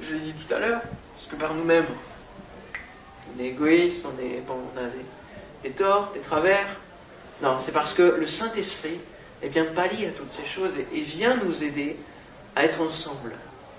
je 0.00 0.14
l'ai 0.14 0.20
dit 0.20 0.34
tout 0.34 0.54
à 0.54 0.58
l'heure, 0.58 0.82
parce 1.14 1.26
que 1.26 1.36
par 1.36 1.54
nous-mêmes, 1.54 1.86
on 3.34 3.42
est 3.42 3.48
égoïste, 3.48 4.06
on, 4.06 4.22
est, 4.22 4.40
bon, 4.40 4.58
on 4.74 4.78
a 4.78 4.84
des, 5.62 5.70
torts, 5.70 6.12
des 6.14 6.20
travers. 6.20 6.66
Non, 7.42 7.58
c'est 7.58 7.72
parce 7.72 7.92
que 7.92 8.02
le 8.02 8.26
Saint-Esprit 8.26 8.98
est 9.42 9.48
bien 9.48 9.64
pallie 9.64 10.06
à 10.06 10.10
toutes 10.10 10.30
ces 10.30 10.44
choses 10.44 10.74
et, 10.78 11.00
vient 11.00 11.36
nous 11.36 11.64
aider 11.64 11.96
à 12.54 12.64
être 12.64 12.80
ensemble, 12.80 13.34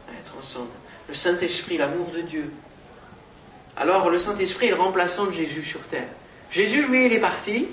à 0.09 0.19
être 0.19 0.33
ensemble. 0.37 0.69
Le 1.07 1.15
Saint-Esprit, 1.15 1.77
l'amour 1.77 2.07
de 2.11 2.21
Dieu. 2.21 2.51
Alors 3.75 4.09
le 4.09 4.19
Saint-Esprit 4.19 4.67
est 4.67 4.71
le 4.71 4.75
remplaçant 4.75 5.25
de 5.25 5.31
Jésus 5.31 5.63
sur 5.63 5.81
terre. 5.81 6.07
Jésus, 6.51 6.87
lui, 6.87 7.05
il 7.05 7.13
est 7.13 7.19
parti, 7.19 7.67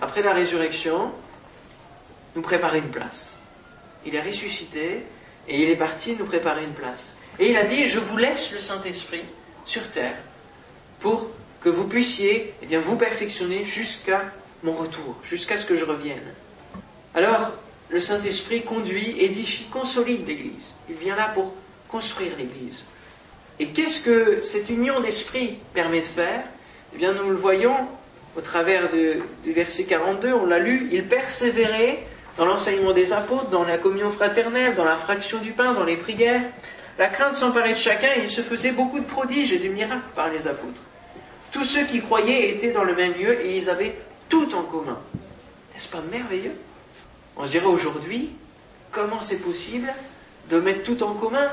après 0.00 0.22
la 0.22 0.32
résurrection, 0.32 1.12
nous 2.34 2.42
préparer 2.42 2.78
une 2.78 2.90
place. 2.90 3.38
Il 4.04 4.14
est 4.14 4.22
ressuscité 4.22 5.04
et 5.48 5.62
il 5.62 5.70
est 5.70 5.76
parti 5.76 6.16
nous 6.16 6.24
préparer 6.24 6.64
une 6.64 6.72
place. 6.72 7.16
Et 7.38 7.50
il 7.50 7.56
a 7.56 7.64
dit, 7.64 7.88
je 7.88 7.98
vous 7.98 8.16
laisse 8.16 8.52
le 8.52 8.58
Saint-Esprit 8.60 9.24
sur 9.64 9.88
terre 9.90 10.16
pour 11.00 11.28
que 11.60 11.68
vous 11.68 11.84
puissiez 11.84 12.54
eh 12.62 12.66
bien, 12.66 12.80
vous 12.80 12.96
perfectionner 12.96 13.64
jusqu'à 13.64 14.22
mon 14.62 14.72
retour, 14.72 15.16
jusqu'à 15.24 15.56
ce 15.56 15.66
que 15.66 15.76
je 15.76 15.84
revienne. 15.84 16.34
Alors, 17.14 17.52
le 17.90 18.00
Saint-Esprit 18.00 18.62
conduit, 18.62 19.16
édifie, 19.20 19.64
consolide 19.64 20.26
l'Église. 20.26 20.76
Il 20.88 20.96
vient 20.96 21.16
là 21.16 21.30
pour 21.34 21.52
construire 21.88 22.32
l'Église. 22.36 22.84
Et 23.58 23.68
qu'est-ce 23.68 24.02
que 24.02 24.40
cette 24.40 24.70
union 24.70 25.00
d'esprit 25.00 25.58
permet 25.74 26.00
de 26.00 26.06
faire? 26.06 26.44
Eh 26.94 26.98
bien, 26.98 27.12
nous 27.12 27.30
le 27.30 27.36
voyons 27.36 27.76
au 28.36 28.40
travers 28.40 28.88
du 28.90 29.52
verset 29.52 29.84
42, 29.84 30.32
on 30.32 30.46
l'a 30.46 30.58
lu, 30.58 30.88
il 30.90 31.06
persévérait 31.06 32.06
dans 32.38 32.46
l'enseignement 32.46 32.92
des 32.92 33.12
apôtres, 33.12 33.50
dans 33.50 33.64
la 33.64 33.76
communion 33.76 34.08
fraternelle, 34.08 34.74
dans 34.74 34.84
la 34.84 34.96
fraction 34.96 35.38
du 35.40 35.52
pain, 35.52 35.74
dans 35.74 35.84
les 35.84 35.98
prières. 35.98 36.42
La 36.98 37.08
crainte 37.08 37.34
s'emparait 37.34 37.72
de 37.72 37.78
chacun 37.78 38.08
et 38.16 38.24
il 38.24 38.30
se 38.30 38.42
faisait 38.42 38.72
beaucoup 38.72 39.00
de 39.00 39.04
prodiges 39.04 39.52
et 39.52 39.58
de 39.58 39.68
miracles 39.68 40.02
par 40.14 40.30
les 40.30 40.46
apôtres. 40.46 40.80
Tous 41.50 41.64
ceux 41.64 41.84
qui 41.84 42.00
croyaient 42.00 42.50
étaient 42.50 42.72
dans 42.72 42.84
le 42.84 42.94
même 42.94 43.14
lieu 43.14 43.44
et 43.44 43.56
ils 43.56 43.70
avaient 43.70 43.96
tout 44.28 44.54
en 44.54 44.62
commun. 44.62 44.98
N'est-ce 45.74 45.88
pas 45.88 46.02
merveilleux? 46.10 46.54
On 47.36 47.46
dirait 47.46 47.66
aujourd'hui, 47.66 48.30
comment 48.90 49.22
c'est 49.22 49.38
possible 49.38 49.92
de 50.50 50.60
mettre 50.60 50.84
tout 50.84 51.02
en 51.02 51.14
commun? 51.14 51.50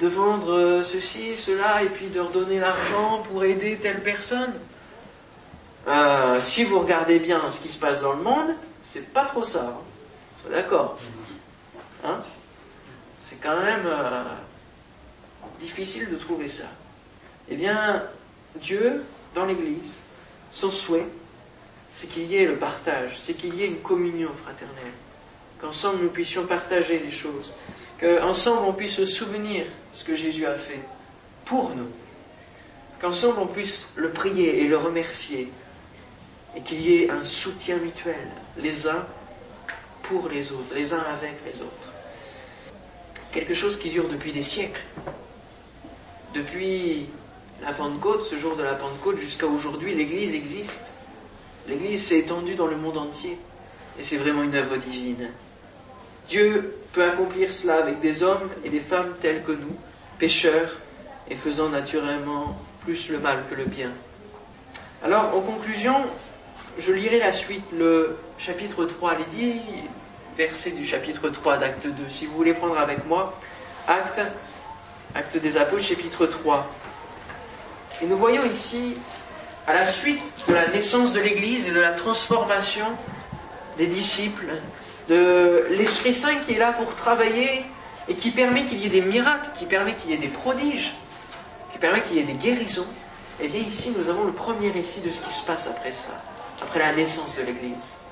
De 0.00 0.08
vendre 0.08 0.82
ceci, 0.84 1.36
cela, 1.36 1.82
et 1.82 1.88
puis 1.88 2.06
de 2.06 2.20
redonner 2.20 2.58
l'argent 2.58 3.22
pour 3.30 3.44
aider 3.44 3.76
telle 3.76 4.02
personne? 4.02 4.54
Euh, 5.86 6.40
si 6.40 6.64
vous 6.64 6.80
regardez 6.80 7.18
bien 7.18 7.42
ce 7.54 7.60
qui 7.60 7.68
se 7.72 7.78
passe 7.78 8.02
dans 8.02 8.12
le 8.12 8.22
monde, 8.22 8.54
c'est 8.82 9.12
pas 9.12 9.24
trop 9.24 9.42
ça. 9.42 9.78
Hein. 9.78 10.50
d'accord 10.50 10.98
hein? 12.04 12.20
C'est 13.28 13.42
quand 13.42 13.60
même 13.60 13.84
euh, 13.84 14.24
difficile 15.60 16.08
de 16.08 16.16
trouver 16.16 16.48
ça. 16.48 16.68
Eh 17.50 17.56
bien, 17.56 18.02
Dieu, 18.56 19.04
dans 19.34 19.44
l'Église, 19.44 19.98
son 20.50 20.70
souhait, 20.70 21.06
c'est 21.92 22.06
qu'il 22.06 22.24
y 22.24 22.36
ait 22.36 22.46
le 22.46 22.56
partage, 22.56 23.18
c'est 23.20 23.34
qu'il 23.34 23.54
y 23.54 23.64
ait 23.64 23.66
une 23.66 23.82
communion 23.82 24.30
fraternelle, 24.32 24.94
qu'ensemble 25.60 26.04
nous 26.04 26.08
puissions 26.08 26.46
partager 26.46 27.00
des 27.00 27.10
choses, 27.10 27.52
qu'ensemble 28.00 28.66
on 28.66 28.72
puisse 28.72 28.96
se 28.96 29.04
souvenir 29.04 29.66
ce 29.92 30.04
que 30.04 30.16
Jésus 30.16 30.46
a 30.46 30.54
fait 30.54 30.80
pour 31.44 31.74
nous, 31.76 31.90
qu'ensemble 32.98 33.40
on 33.40 33.46
puisse 33.46 33.92
le 33.96 34.08
prier 34.08 34.62
et 34.62 34.68
le 34.68 34.78
remercier, 34.78 35.52
et 36.56 36.62
qu'il 36.62 36.80
y 36.80 37.02
ait 37.02 37.10
un 37.10 37.24
soutien 37.24 37.76
mutuel, 37.76 38.26
les 38.56 38.88
uns 38.88 39.04
pour 40.04 40.30
les 40.30 40.50
autres, 40.50 40.74
les 40.74 40.94
uns 40.94 41.02
avec 41.02 41.34
les 41.44 41.60
autres. 41.60 41.97
Quelque 43.38 43.54
chose 43.54 43.78
qui 43.78 43.90
dure 43.90 44.08
depuis 44.08 44.32
des 44.32 44.42
siècles. 44.42 44.80
Depuis 46.34 47.06
la 47.62 47.72
Pentecôte, 47.72 48.24
ce 48.24 48.36
jour 48.36 48.56
de 48.56 48.64
la 48.64 48.74
Pentecôte, 48.74 49.20
jusqu'à 49.20 49.46
aujourd'hui, 49.46 49.94
l'Église 49.94 50.34
existe. 50.34 50.86
L'Église 51.68 52.04
s'est 52.04 52.18
étendue 52.18 52.56
dans 52.56 52.66
le 52.66 52.76
monde 52.76 52.98
entier. 52.98 53.38
Et 53.96 54.02
c'est 54.02 54.16
vraiment 54.16 54.42
une 54.42 54.56
œuvre 54.56 54.76
divine. 54.78 55.28
Dieu 56.28 56.78
peut 56.92 57.04
accomplir 57.04 57.52
cela 57.52 57.76
avec 57.76 58.00
des 58.00 58.24
hommes 58.24 58.50
et 58.64 58.70
des 58.70 58.80
femmes 58.80 59.14
tels 59.20 59.44
que 59.44 59.52
nous, 59.52 59.76
pécheurs, 60.18 60.76
et 61.30 61.36
faisant 61.36 61.68
naturellement 61.68 62.60
plus 62.80 63.08
le 63.08 63.20
mal 63.20 63.44
que 63.48 63.54
le 63.54 63.66
bien. 63.66 63.92
Alors, 65.04 65.32
en 65.36 65.42
conclusion, 65.42 65.94
je 66.76 66.92
lirai 66.92 67.20
la 67.20 67.32
suite, 67.32 67.70
le 67.70 68.16
chapitre 68.36 68.84
3, 68.84 69.18
les 69.18 69.24
dix 69.26 69.60
versets 70.38 70.70
du 70.70 70.86
chapitre 70.86 71.28
3 71.28 71.58
d'acte 71.58 71.88
2. 71.88 72.08
Si 72.08 72.26
vous 72.26 72.36
voulez 72.36 72.54
prendre 72.54 72.78
avec 72.78 73.04
moi, 73.06 73.36
acte, 73.88 74.20
des 75.42 75.56
apôtres, 75.56 75.82
chapitre 75.82 76.26
3. 76.26 76.64
Et 78.00 78.06
nous 78.06 78.16
voyons 78.16 78.44
ici, 78.44 78.96
à 79.66 79.74
la 79.74 79.84
suite 79.84 80.22
de 80.46 80.54
la 80.54 80.68
naissance 80.68 81.12
de 81.12 81.20
l'Église 81.20 81.66
et 81.66 81.72
de 81.72 81.80
la 81.80 81.90
transformation 81.90 82.86
des 83.78 83.88
disciples, 83.88 84.46
de 85.08 85.66
l'Esprit 85.70 86.14
Saint 86.14 86.36
qui 86.36 86.54
est 86.54 86.58
là 86.58 86.72
pour 86.72 86.94
travailler 86.94 87.64
et 88.06 88.14
qui 88.14 88.30
permet 88.30 88.64
qu'il 88.64 88.78
y 88.78 88.86
ait 88.86 88.90
des 88.90 89.02
miracles, 89.02 89.50
qui 89.54 89.66
permet 89.66 89.94
qu'il 89.96 90.10
y 90.10 90.14
ait 90.14 90.18
des 90.18 90.28
prodiges, 90.28 90.94
qui 91.72 91.78
permet 91.78 92.02
qu'il 92.02 92.16
y 92.16 92.20
ait 92.20 92.22
des 92.22 92.38
guérisons, 92.38 92.86
et 93.40 93.44
eh 93.44 93.48
bien 93.48 93.60
ici 93.60 93.92
nous 93.96 94.08
avons 94.08 94.24
le 94.24 94.32
premier 94.32 94.70
récit 94.70 95.00
de 95.00 95.10
ce 95.10 95.20
qui 95.20 95.32
se 95.32 95.44
passe 95.44 95.66
après 95.66 95.92
cela 95.92 96.22
après 96.60 96.80
la 96.80 96.92
naissance 96.92 97.36
de 97.36 97.42
l'Église. 97.42 98.07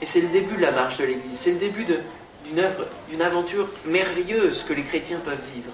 Et 0.00 0.06
c'est 0.06 0.20
le 0.20 0.28
début 0.28 0.56
de 0.56 0.62
la 0.62 0.72
marche 0.72 0.98
de 0.98 1.04
l'Église, 1.04 1.38
c'est 1.38 1.52
le 1.52 1.58
début 1.58 1.84
d'une 1.84 2.58
œuvre, 2.58 2.86
d'une 3.08 3.22
aventure 3.22 3.68
merveilleuse 3.86 4.62
que 4.62 4.72
les 4.72 4.82
chrétiens 4.82 5.20
peuvent 5.24 5.42
vivre. 5.54 5.72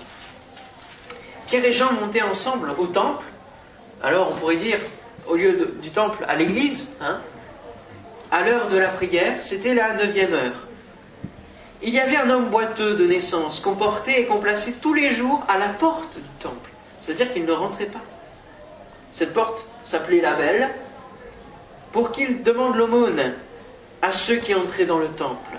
Pierre 1.47 1.65
et 1.65 1.73
Jean 1.73 1.93
montaient 1.95 2.23
ensemble 2.23 2.71
au 2.79 2.87
temple, 2.87 3.25
alors 4.03 4.31
on 4.33 4.37
pourrait 4.37 4.57
dire, 4.57 4.79
au 5.27 5.35
lieu 5.35 5.75
du 5.83 5.91
temple, 5.91 6.25
à 6.29 6.37
l'église, 6.37 6.87
hein, 7.01 7.21
à 8.31 8.43
l'heure 8.43 8.69
de 8.69 8.79
la 8.79 8.89
prière, 8.89 9.39
c'était 9.43 9.75
la 9.75 9.95
neuvième 9.95 10.33
heure. 10.33 10.55
il 11.83 11.93
y 11.93 11.99
avait 11.99 12.17
un 12.17 12.31
homme 12.31 12.51
boiteux 12.51 12.95
de 12.95 13.07
naissance 13.07 13.59
qu'on 13.61 13.75
portait 13.75 14.21
et 14.21 14.27
qu'on 14.27 14.39
plaçait 14.39 14.75
tous 14.81 14.95
les 14.95 15.11
jours 15.11 15.43
à 15.49 15.59
la 15.59 15.69
porte 15.69 16.19
du 16.19 16.29
temple. 16.39 16.71
C'est-à-dire 17.03 17.33
qu'il 17.33 17.45
ne 17.45 17.53
rentrait 17.53 17.87
pas. 17.87 18.03
Cette 19.13 19.35
porte 19.35 19.67
s'appelait 19.83 20.21
la 20.21 20.35
belle 20.35 20.71
pour 21.93 22.13
qu'il 22.13 22.43
demande 22.43 22.77
l'aumône 22.77 23.35
à 24.03 24.13
ceux 24.13 24.37
qui 24.37 24.55
entraient 24.55 24.87
dans 24.87 24.99
le 24.99 25.09
temple. 25.09 25.59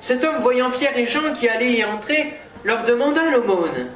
Cet 0.00 0.24
homme, 0.24 0.40
voyant 0.42 0.70
Pierre 0.70 0.96
et 0.96 1.06
Jean 1.06 1.32
qui 1.32 1.48
allaient 1.48 1.72
y 1.72 1.84
entrer, 1.84 2.34
leur 2.64 2.84
demanda 2.84 3.30
l'aumône. 3.30 3.88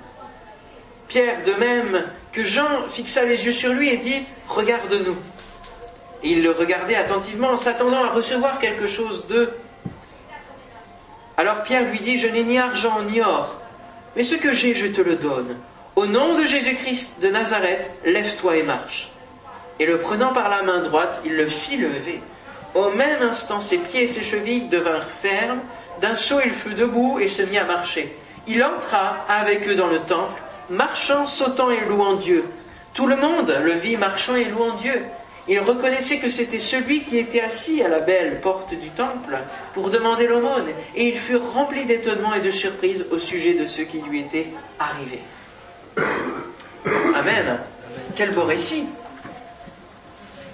Pierre, 1.09 1.43
de 1.45 1.53
même 1.55 2.05
que 2.33 2.45
Jean, 2.45 2.89
fixa 2.89 3.25
les 3.25 3.45
yeux 3.47 3.53
sur 3.53 3.73
lui 3.73 3.89
et 3.89 3.97
dit 3.97 4.25
Regarde-nous. 4.49 5.17
Et 6.23 6.31
il 6.31 6.43
le 6.43 6.51
regardait 6.53 6.95
attentivement 6.95 7.51
en 7.51 7.57
s'attendant 7.57 8.05
à 8.05 8.11
recevoir 8.11 8.59
quelque 8.59 8.87
chose 8.87 9.27
d'eux. 9.27 9.53
Alors 11.37 11.63
Pierre 11.63 11.91
lui 11.91 12.01
dit 12.01 12.19
Je 12.19 12.29
n'ai 12.29 12.45
ni 12.45 12.59
argent 12.59 13.03
ni 13.03 13.21
or, 13.21 13.61
mais 14.17 14.23
ce 14.23 14.35
que 14.35 14.53
j'ai, 14.53 14.75
je 14.75 14.87
te 14.87 15.01
le 15.01 15.17
donne. 15.17 15.57
Au 15.97 16.07
nom 16.07 16.35
de 16.35 16.45
Jésus-Christ 16.45 17.21
de 17.21 17.29
Nazareth, 17.29 17.91
lève-toi 18.05 18.59
et 18.59 18.63
marche. 18.63 19.11
Et 19.79 19.87
le 19.87 19.99
prenant 19.99 20.33
par 20.33 20.49
la 20.49 20.63
main 20.63 20.81
droite, 20.83 21.21
il 21.25 21.37
le 21.37 21.47
fit 21.47 21.77
lever. 21.77 22.23
Au 22.75 22.91
même 22.91 23.23
instant, 23.23 23.61
ses 23.61 23.79
pieds 23.79 24.05
et 24.05 24.09
ses 24.09 24.23
chevilles 24.23 24.69
devinrent 24.69 25.09
fermes. 25.23 25.61
D'un 26.01 26.15
saut, 26.15 26.41
il 26.45 26.53
fut 26.53 26.75
debout 26.75 27.19
et 27.21 27.29
se 27.29 27.43
mit 27.43 27.59
à 27.59 27.65
marcher. 27.65 28.17
Il 28.47 28.63
entra 28.65 29.25
avec 29.29 29.69
eux 29.69 29.75
dans 29.75 29.89
le 29.89 29.99
temple, 29.99 30.41
marchant, 30.71 31.27
sautant 31.27 31.71
et 31.71 31.81
louant 31.81 32.15
Dieu. 32.15 32.45
Tout 32.95 33.07
le 33.07 33.17
monde 33.17 33.57
le 33.63 33.73
vit 33.73 33.97
marchant 33.97 34.37
et 34.37 34.45
louant 34.45 34.75
Dieu. 34.75 35.03
Il 35.49 35.59
reconnaissait 35.61 36.19
que 36.19 36.29
c'était 36.29 36.59
celui 36.59 37.03
qui 37.03 37.19
était 37.19 37.41
assis 37.41 37.83
à 37.83 37.89
la 37.89 38.01
belle 38.01 38.41
porte 38.41 38.75
du 38.75 38.91
temple 38.91 39.39
pour 39.75 39.91
demander 39.91 40.27
l'aumône, 40.27 40.69
et 40.95 41.09
il 41.09 41.19
fut 41.19 41.37
rempli 41.37 41.87
d'étonnement 41.87 42.35
et 42.35 42.41
de 42.41 42.51
surprise 42.51 43.07
au 43.11 43.19
sujet 43.19 43.55
de 43.55 43.67
ce 43.67 43.83
qui 43.83 44.01
lui 44.01 44.21
était 44.21 44.49
arrivé. 44.79 45.21
Amen. 47.15 47.59
Quel 48.15 48.33
beau 48.33 48.45
récit. 48.45 48.85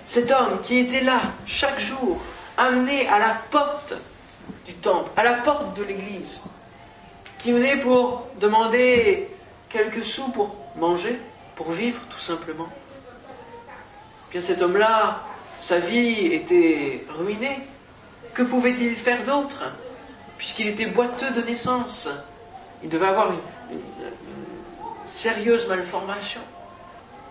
Cet 0.07 0.31
homme 0.31 0.61
qui 0.62 0.79
était 0.79 1.03
là 1.03 1.21
chaque 1.47 1.81
jour, 1.81 2.21
amené 2.57 3.09
à 3.09 3.19
la 3.19 3.42
porte 3.51 3.95
du 4.64 4.75
temple, 4.75 5.11
à 5.16 5.25
la 5.25 5.35
porte 5.35 5.77
de 5.77 5.83
l'église, 5.83 6.42
qui 7.38 7.53
venait 7.53 7.79
pour 7.79 8.27
demander 8.40 9.29
quelques 9.69 10.05
sous 10.05 10.29
pour 10.31 10.55
manger, 10.77 11.19
pour 11.57 11.73
vivre 11.73 12.01
tout 12.09 12.21
simplement. 12.21 12.69
Bien 14.31 14.40
cet 14.40 14.62
homme-là, 14.62 15.23
sa 15.61 15.79
vie 15.79 16.27
était 16.27 17.05
ruinée. 17.09 17.59
Que 18.35 18.42
pouvait-il 18.42 18.95
faire 18.97 19.25
d'autre 19.25 19.73
Puisqu'il 20.38 20.69
était 20.69 20.87
boiteux 20.87 21.31
de 21.31 21.42
naissance? 21.42 22.09
Il 22.83 22.88
devait 22.90 23.07
avoir 23.07 23.33
une, 23.33 23.81
sérieuse 25.09 25.69
malformation. 25.69 26.40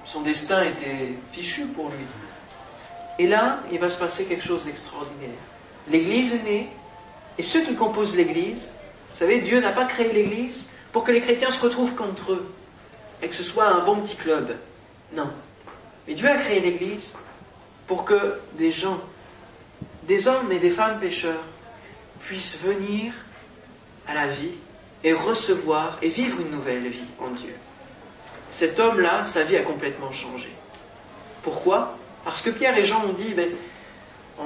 Son 0.05 0.21
destin 0.21 0.63
était 0.63 1.13
fichu 1.31 1.65
pour 1.65 1.89
lui. 1.89 2.05
Et 3.17 3.27
là, 3.27 3.59
il 3.71 3.79
va 3.79 3.89
se 3.89 3.97
passer 3.97 4.25
quelque 4.25 4.43
chose 4.43 4.65
d'extraordinaire. 4.65 5.29
L'Église 5.89 6.33
est 6.33 6.43
née, 6.43 6.69
et 7.37 7.43
ceux 7.43 7.61
qui 7.61 7.75
composent 7.75 8.15
l'Église, 8.15 8.71
vous 9.11 9.17
savez, 9.17 9.41
Dieu 9.41 9.59
n'a 9.61 9.71
pas 9.71 9.85
créé 9.85 10.11
l'Église 10.11 10.67
pour 10.91 11.03
que 11.03 11.11
les 11.11 11.21
chrétiens 11.21 11.51
se 11.51 11.61
retrouvent 11.61 11.95
contre 11.95 12.33
eux, 12.33 12.53
et 13.21 13.27
que 13.27 13.35
ce 13.35 13.43
soit 13.43 13.67
un 13.67 13.85
bon 13.85 14.01
petit 14.01 14.15
club. 14.15 14.57
Non. 15.13 15.29
Mais 16.07 16.13
Dieu 16.13 16.29
a 16.29 16.37
créé 16.37 16.59
l'Église 16.59 17.13
pour 17.87 18.03
que 18.05 18.39
des 18.53 18.71
gens, 18.71 18.99
des 20.03 20.27
hommes 20.27 20.51
et 20.51 20.59
des 20.59 20.69
femmes 20.69 20.99
pécheurs, 20.99 21.43
puissent 22.19 22.59
venir 22.61 23.13
à 24.07 24.13
la 24.13 24.27
vie 24.27 24.51
et 25.03 25.13
recevoir 25.13 25.97
et 26.01 26.09
vivre 26.09 26.41
une 26.41 26.51
nouvelle 26.51 26.87
vie 26.87 27.07
en 27.19 27.29
Dieu. 27.29 27.53
Cet 28.51 28.79
homme-là, 28.79 29.25
sa 29.25 29.43
vie 29.43 29.57
a 29.57 29.61
complètement 29.61 30.11
changé. 30.11 30.51
Pourquoi? 31.43 31.97
Parce 32.25 32.41
que 32.41 32.49
Pierre 32.49 32.75
et 32.77 32.83
Jean 32.83 33.05
ont 33.05 33.13
dit, 33.13 33.33
ben, 33.35 33.51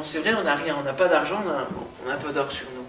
c'est 0.04 0.20
vrai, 0.20 0.36
on 0.36 0.44
n'a 0.44 0.56
rien, 0.56 0.76
on 0.80 0.84
n'a 0.84 0.94
pas 0.94 1.08
d'argent, 1.08 1.42
on 2.06 2.08
n'a 2.08 2.16
pas 2.18 2.32
d'or 2.32 2.52
sur 2.52 2.68
nous. 2.76 2.84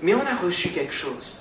Mais 0.00 0.14
on 0.14 0.26
a 0.26 0.34
reçu 0.34 0.70
quelque 0.70 0.94
chose. 0.94 1.36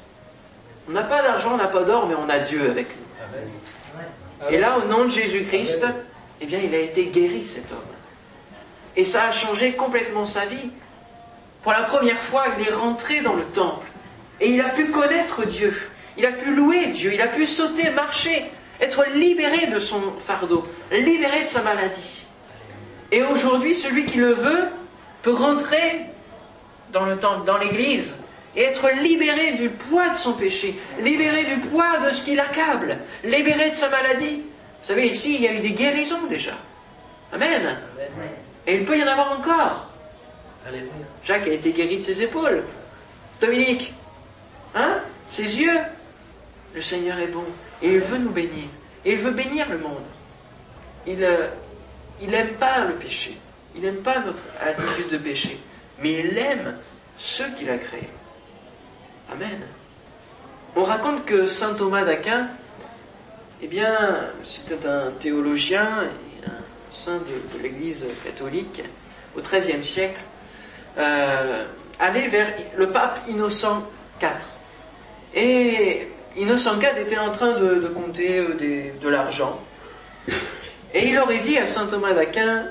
On 0.88 0.92
n'a 0.92 1.04
pas 1.04 1.24
d'argent, 1.24 1.54
on 1.54 1.58
n'a 1.58 1.68
pas 1.68 1.84
d'or, 1.84 2.08
mais 2.08 2.16
on 2.16 2.30
a 2.30 2.40
Dieu 2.40 2.70
avec 2.70 2.88
nous. 2.90 4.50
Et 4.50 4.58
là, 4.58 4.78
au 4.78 4.88
nom 4.88 5.06
de 5.06 5.10
Jésus-Christ, 5.10 5.86
eh 6.42 6.46
bien, 6.46 6.60
il 6.60 6.76
a 6.76 6.80
été 6.80 7.08
guéri, 7.08 7.46
cet 7.46 7.72
homme. 7.72 7.80
Et 8.98 9.06
ça 9.06 9.24
a 9.24 9.32
changé 9.32 9.72
complètement 9.74 10.26
sa 10.26 10.46
vie. 10.46 10.72
Pour 11.64 11.72
la 11.72 11.84
première 11.84 12.20
fois, 12.20 12.46
il 12.60 12.68
est 12.68 12.74
rentré 12.74 13.22
dans 13.22 13.36
le 13.36 13.46
temple. 13.46 13.88
Et 14.42 14.50
il 14.50 14.62
a 14.62 14.70
pu 14.70 14.88
connaître 14.92 15.46
Dieu. 15.46 15.90
Il 16.18 16.26
a 16.26 16.32
pu 16.32 16.54
louer 16.54 16.88
Dieu. 16.88 17.14
Il 17.14 17.22
a 17.22 17.28
pu 17.28 17.46
sauter, 17.46 17.92
marcher, 17.92 18.52
être 18.82 19.06
libéré 19.14 19.68
de 19.68 19.80
son 19.80 20.02
fardeau, 20.26 20.64
libéré 20.92 21.44
de 21.44 21.48
sa 21.48 21.62
maladie. 21.62 22.26
Et 23.12 23.24
aujourd'hui, 23.24 23.76
celui 23.76 24.06
qui 24.06 24.17
le 24.17 24.34
veut 24.34 24.69
peut 25.21 25.34
rentrer 25.34 26.06
dans 26.91 27.06
le 27.06 27.17
temple, 27.17 27.45
dans 27.45 27.58
l'église, 27.58 28.17
et 28.56 28.63
être 28.63 28.89
libéré 29.02 29.54
du 29.54 29.69
poids 29.69 30.10
de 30.10 30.17
son 30.17 30.34
péché, 30.34 30.80
libéré 31.00 31.45
du 31.45 31.58
poids 31.67 32.00
de 32.00 32.10
ce 32.10 32.24
qui 32.24 32.36
l'accable, 32.36 32.97
libéré 33.24 33.69
de 33.69 33.76
sa 33.76 33.89
maladie. 33.89 34.43
Vous 34.82 34.88
savez, 34.88 35.08
ici, 35.08 35.36
il 35.36 35.41
y 35.41 35.47
a 35.47 35.54
eu 35.54 35.60
des 35.60 35.71
guérisons 35.71 36.26
déjà. 36.28 36.54
Amen. 37.32 37.78
Et 38.67 38.76
il 38.76 38.86
peut 38.86 38.97
y 38.97 39.04
en 39.04 39.08
avoir 39.08 39.32
encore. 39.39 39.88
Jacques 41.24 41.47
a 41.47 41.54
été 41.54 41.71
guéri 41.71 41.97
de 41.97 42.04
ses 42.04 42.24
épaules. 42.24 42.63
Dominique, 43.39 43.93
hein 44.76 44.97
Ses 45.28 45.62
yeux. 45.62 45.80
Le 46.76 46.82
Seigneur 46.82 47.19
est 47.19 47.28
bon. 47.28 47.45
Et 47.82 47.93
il 47.93 48.00
veut 48.00 48.17
nous 48.17 48.32
bénir. 48.32 48.65
Et 49.06 49.13
il 49.13 49.17
veut 49.17 49.32
bénir 49.32 49.69
le 49.69 49.78
monde. 49.78 50.06
Il 51.08 51.24
n'aime 52.30 52.50
euh, 52.54 52.60
pas 52.60 52.86
le 52.86 52.96
péché. 52.96 53.38
Il 53.76 53.82
n'aime 53.82 53.98
pas 53.98 54.20
notre 54.20 54.44
attitude 54.60 55.10
de 55.10 55.18
péché. 55.18 55.58
Mais 56.00 56.14
il 56.14 56.38
aime 56.38 56.78
ceux 57.18 57.50
qu'il 57.58 57.70
a 57.70 57.78
créés. 57.78 58.10
Amen. 59.32 59.62
On 60.76 60.84
raconte 60.84 61.26
que 61.26 61.48
saint 61.48 61.74
Thomas 61.74 62.04
d'Aquin 62.04 62.50
eh 63.64 63.68
bien, 63.68 64.32
c'était 64.44 64.88
un 64.88 65.12
théologien 65.20 66.04
et 66.04 66.48
un 66.48 66.64
saint 66.90 67.20
de, 67.20 67.62
l'Église 67.62 68.06
catholique 68.26 68.82
au 69.38 69.42
XIIIe 69.42 69.86
siècle, 69.86 70.20
euh, 70.98 71.68
allait 72.00 72.28
vers 72.28 72.56
le 72.76 72.90
pape 72.90 73.20
Innocent 73.28 73.84
IV. 74.20 74.30
Et 75.36 76.08
Innocent 76.38 76.80
IV 76.80 76.98
était 76.98 77.20
en 77.20 77.30
train 77.30 77.60
de, 77.60 77.88
compter 77.88 78.40
euh, 78.40 78.92
de 79.00 79.10
l'argent. 79.10 79.60
Et 80.93 81.08
il 81.08 81.17
aurait 81.19 81.39
dit 81.39 81.58
à 81.58 81.67
saint 81.67 81.88
Thomas 81.88 82.13
d'Aquin, 82.13 82.65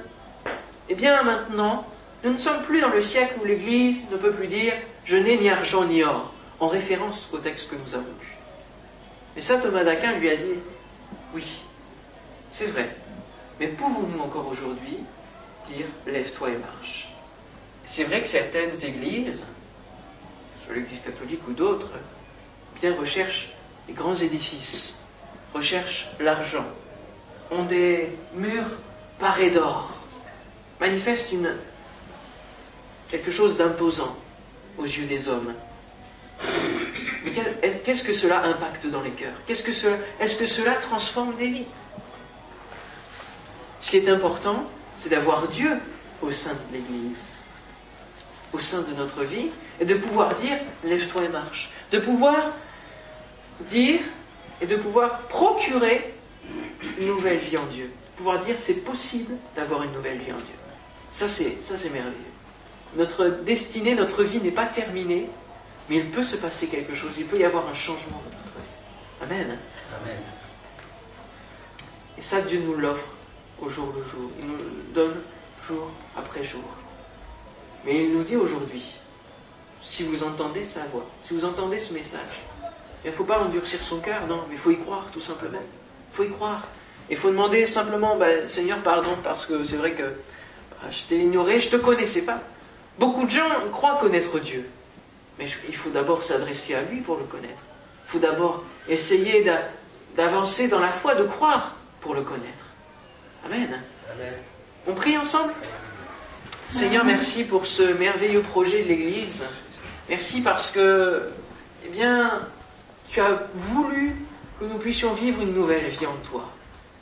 eh 0.88 0.94
bien 0.94 1.22
maintenant, 1.22 1.86
nous 2.22 2.32
ne 2.32 2.36
sommes 2.36 2.62
plus 2.62 2.80
dans 2.80 2.90
le 2.90 3.02
siècle 3.02 3.34
où 3.40 3.44
l'Église 3.44 4.10
ne 4.10 4.16
peut 4.16 4.32
plus 4.32 4.48
dire 4.48 4.74
je 5.04 5.16
n'ai 5.16 5.38
ni 5.38 5.48
argent 5.48 5.84
ni 5.86 6.02
or, 6.02 6.32
en 6.58 6.68
référence 6.68 7.30
au 7.32 7.38
texte 7.38 7.70
que 7.70 7.76
nous 7.76 7.94
avons 7.94 8.04
lu. 8.20 8.36
Mais 9.34 9.42
saint 9.42 9.58
Thomas 9.58 9.84
d'Aquin 9.84 10.12
lui 10.18 10.28
a 10.28 10.36
dit, 10.36 10.58
oui, 11.34 11.62
c'est 12.50 12.66
vrai. 12.66 12.94
Mais 13.58 13.68
pouvons-nous 13.68 14.20
encore 14.20 14.48
aujourd'hui 14.48 14.98
dire 15.68 15.86
lève-toi 16.06 16.50
et 16.50 16.58
marche 16.58 17.08
C'est 17.84 18.04
vrai 18.04 18.20
que 18.20 18.26
certaines 18.26 18.74
églises, 18.84 19.44
soit 20.64 20.74
l'église 20.74 21.00
catholique 21.00 21.46
ou 21.48 21.52
d'autres, 21.52 21.90
bien 22.80 22.94
recherchent 22.96 23.52
les 23.88 23.94
grands 23.94 24.14
édifices, 24.14 25.00
recherchent 25.54 26.08
l'argent, 26.20 26.66
ont 27.50 27.64
des 27.64 28.10
murs 28.34 28.70
parés 29.18 29.50
d'or, 29.50 29.90
manifestent 30.80 31.32
une, 31.32 31.56
quelque 33.10 33.30
chose 33.30 33.56
d'imposant 33.56 34.16
aux 34.78 34.84
yeux 34.84 35.06
des 35.06 35.28
hommes. 35.28 35.54
Mais 37.24 37.32
qu'est-ce 37.84 38.02
que 38.02 38.14
cela 38.14 38.42
impacte 38.44 38.86
dans 38.86 39.02
les 39.02 39.10
cœurs? 39.10 39.34
Qu'est-ce 39.46 39.62
que 39.62 39.72
Est-ce 40.20 40.36
que 40.36 40.46
cela 40.46 40.74
transforme 40.76 41.36
des 41.36 41.48
vies? 41.48 41.66
Ce 43.80 43.90
qui 43.90 43.96
est 43.98 44.08
important, 44.08 44.64
c'est 44.96 45.10
d'avoir 45.10 45.48
Dieu 45.48 45.78
au 46.22 46.30
sein 46.30 46.52
de 46.52 46.76
l'Église, 46.76 47.28
au 48.52 48.58
sein 48.58 48.82
de 48.82 48.94
notre 48.94 49.22
vie, 49.22 49.48
et 49.80 49.84
de 49.84 49.94
pouvoir 49.94 50.34
dire 50.34 50.58
lève-toi 50.84 51.24
et 51.24 51.28
marche. 51.28 51.70
De 51.90 51.98
pouvoir 51.98 52.52
dire 53.68 54.00
et 54.60 54.66
de 54.66 54.76
pouvoir 54.76 55.20
procurer 55.22 56.14
une 56.98 57.06
nouvelle 57.06 57.38
vie 57.38 57.56
en 57.56 57.66
Dieu. 57.66 57.90
Pouvoir 58.16 58.38
dire 58.40 58.56
c'est 58.58 58.84
possible 58.84 59.34
d'avoir 59.56 59.82
une 59.82 59.92
nouvelle 59.92 60.18
vie 60.18 60.32
en 60.32 60.36
Dieu. 60.36 60.54
Ça 61.10 61.28
c'est, 61.28 61.56
ça 61.62 61.76
c'est 61.78 61.90
merveilleux. 61.90 62.16
Notre 62.96 63.28
destinée, 63.44 63.94
notre 63.94 64.24
vie 64.24 64.40
n'est 64.40 64.50
pas 64.50 64.66
terminée 64.66 65.28
mais 65.90 65.96
il 65.96 66.10
peut 66.10 66.22
se 66.22 66.36
passer 66.36 66.68
quelque 66.68 66.94
chose, 66.94 67.18
il 67.18 67.26
peut 67.26 67.36
y 67.36 67.44
avoir 67.44 67.68
un 67.68 67.74
changement 67.74 68.22
dans 68.24 68.38
notre 68.38 68.58
vie. 68.58 69.22
Amen. 69.22 69.58
Amen. 70.00 70.18
Et 72.16 72.20
ça, 72.20 72.40
Dieu 72.42 72.60
nous 72.60 72.76
l'offre 72.76 73.08
au 73.60 73.68
jour 73.68 73.92
le 73.96 74.04
jour. 74.04 74.30
Il 74.38 74.46
nous 74.46 74.56
le 74.56 74.94
donne 74.94 75.20
jour 75.66 75.90
après 76.16 76.44
jour. 76.44 76.62
Mais 77.84 78.04
il 78.04 78.12
nous 78.12 78.22
dit 78.22 78.36
aujourd'hui, 78.36 79.00
si 79.82 80.04
vous 80.04 80.22
entendez 80.22 80.64
sa 80.64 80.84
voix, 80.84 81.06
si 81.20 81.34
vous 81.34 81.44
entendez 81.44 81.80
ce 81.80 81.92
message. 81.92 82.44
Il 83.04 83.10
ne 83.10 83.16
faut 83.16 83.24
pas 83.24 83.40
endurcir 83.40 83.82
son 83.82 83.98
cœur, 83.98 84.26
non, 84.28 84.44
mais 84.48 84.54
il 84.54 84.58
faut 84.58 84.70
y 84.70 84.78
croire 84.78 85.10
tout 85.10 85.20
simplement. 85.20 85.62
Il 86.12 86.16
faut 86.16 86.24
y 86.24 86.30
croire. 86.30 86.66
Il 87.10 87.16
faut 87.16 87.30
demander 87.30 87.66
simplement, 87.66 88.16
bah, 88.16 88.46
Seigneur, 88.46 88.78
pardon, 88.78 89.16
parce 89.22 89.46
que 89.46 89.64
c'est 89.64 89.76
vrai 89.76 89.92
que 89.92 90.02
bah, 90.02 90.88
je 90.90 91.02
t'ai 91.04 91.18
ignoré, 91.18 91.60
je 91.60 91.66
ne 91.66 91.72
te 91.72 91.76
connaissais 91.76 92.22
pas. 92.22 92.40
Beaucoup 92.98 93.24
de 93.24 93.30
gens 93.30 93.48
croient 93.72 93.96
connaître 93.96 94.38
Dieu, 94.38 94.68
mais 95.38 95.46
il 95.68 95.76
faut 95.76 95.90
d'abord 95.90 96.22
s'adresser 96.22 96.74
à 96.74 96.82
lui 96.82 97.00
pour 97.00 97.16
le 97.16 97.24
connaître. 97.24 97.62
Il 98.06 98.10
faut 98.12 98.18
d'abord 98.18 98.64
essayer 98.88 99.44
d'avancer 100.16 100.68
dans 100.68 100.80
la 100.80 100.88
foi, 100.90 101.14
de 101.14 101.24
croire 101.24 101.76
pour 102.00 102.14
le 102.14 102.22
connaître. 102.22 102.66
Amen. 103.46 103.80
Amen. 104.12 104.34
On 104.86 104.94
prie 104.94 105.16
ensemble? 105.16 105.52
Seigneur, 106.70 107.04
merci 107.04 107.44
pour 107.44 107.66
ce 107.66 107.82
merveilleux 107.82 108.42
projet 108.42 108.82
de 108.82 108.88
l'Église. 108.88 109.44
Merci 110.08 110.42
parce 110.42 110.70
que, 110.70 111.30
eh 111.86 111.88
bien, 111.88 112.46
tu 113.08 113.20
as 113.20 113.42
voulu 113.54 114.16
que 114.60 114.66
nous 114.66 114.78
puissions 114.78 115.14
vivre 115.14 115.40
une 115.40 115.54
nouvelle 115.54 115.86
vie 115.86 116.06
en 116.06 116.16
toi. 116.30 116.44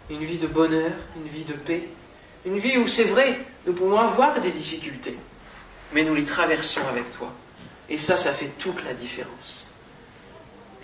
Une 0.09 0.25
vie 0.25 0.39
de 0.39 0.47
bonheur, 0.47 0.93
une 1.17 1.29
vie 1.29 1.45
de 1.45 1.55
paix. 1.55 1.89
Une 2.47 2.59
vie 2.59 2.79
où 2.79 2.87
c'est 2.87 3.05
vrai, 3.05 3.45
nous 3.67 3.73
pouvons 3.73 3.99
avoir 3.99 4.41
des 4.41 4.53
difficultés, 4.53 5.19
mais 5.93 6.05
nous 6.05 6.15
les 6.15 6.25
traversons 6.25 6.87
avec 6.89 7.11
toi. 7.19 7.33
Et 7.91 7.99
ça, 7.99 8.17
ça 8.17 8.33
fait 8.33 8.53
toute 8.59 8.83
la 8.85 8.95
différence. 8.95 9.67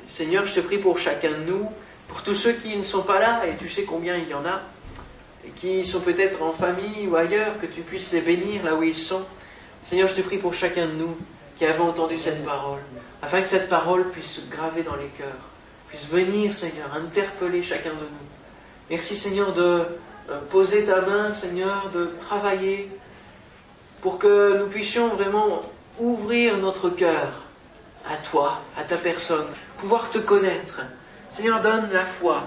Seigneur, 0.08 0.44
je 0.46 0.54
te 0.54 0.60
prie 0.60 0.78
pour 0.78 0.98
chacun 0.98 1.30
de 1.30 1.44
nous, 1.44 1.70
pour 2.08 2.22
tous 2.22 2.34
ceux 2.34 2.54
qui 2.54 2.76
ne 2.76 2.82
sont 2.82 3.02
pas 3.02 3.20
là, 3.20 3.46
et 3.46 3.56
tu 3.56 3.68
sais 3.68 3.84
combien 3.84 4.16
il 4.16 4.28
y 4.28 4.34
en 4.34 4.44
a, 4.44 4.60
et 5.46 5.50
qui 5.50 5.84
sont 5.86 6.00
peut-être 6.00 6.42
en 6.42 6.52
famille 6.52 7.06
ou 7.06 7.14
ailleurs, 7.14 7.58
que 7.60 7.66
tu 7.66 7.82
puisses 7.82 8.12
les 8.12 8.20
bénir 8.20 8.64
là 8.64 8.74
où 8.74 8.82
ils 8.82 8.96
sont. 8.96 9.24
Seigneur, 9.84 10.08
je 10.08 10.16
te 10.16 10.20
prie 10.22 10.38
pour 10.38 10.54
chacun 10.54 10.86
de 10.86 10.92
nous 10.92 11.16
qui 11.56 11.64
avons 11.66 11.88
entendu 11.88 12.18
cette 12.18 12.44
parole, 12.44 12.80
afin 13.22 13.40
que 13.40 13.48
cette 13.48 13.68
parole 13.68 14.10
puisse 14.10 14.40
se 14.40 14.50
graver 14.50 14.82
dans 14.82 14.96
les 14.96 15.08
cœurs, 15.16 15.53
puisse 15.94 16.08
venir, 16.08 16.54
Seigneur, 16.54 16.92
interpeller 16.94 17.62
chacun 17.62 17.90
de 17.90 17.94
nous. 17.94 18.26
Merci, 18.90 19.16
Seigneur, 19.16 19.52
de 19.52 19.86
euh, 20.30 20.40
poser 20.50 20.84
ta 20.84 21.00
main, 21.02 21.32
Seigneur, 21.32 21.90
de 21.90 22.10
travailler 22.20 22.90
pour 24.00 24.18
que 24.18 24.58
nous 24.58 24.66
puissions 24.66 25.08
vraiment 25.14 25.62
ouvrir 25.98 26.58
notre 26.58 26.90
cœur 26.90 27.42
à 28.06 28.16
toi, 28.16 28.60
à 28.76 28.82
ta 28.82 28.96
personne, 28.96 29.46
pouvoir 29.78 30.10
te 30.10 30.18
connaître. 30.18 30.80
Seigneur, 31.30 31.62
donne 31.62 31.90
la 31.92 32.04
foi 32.04 32.42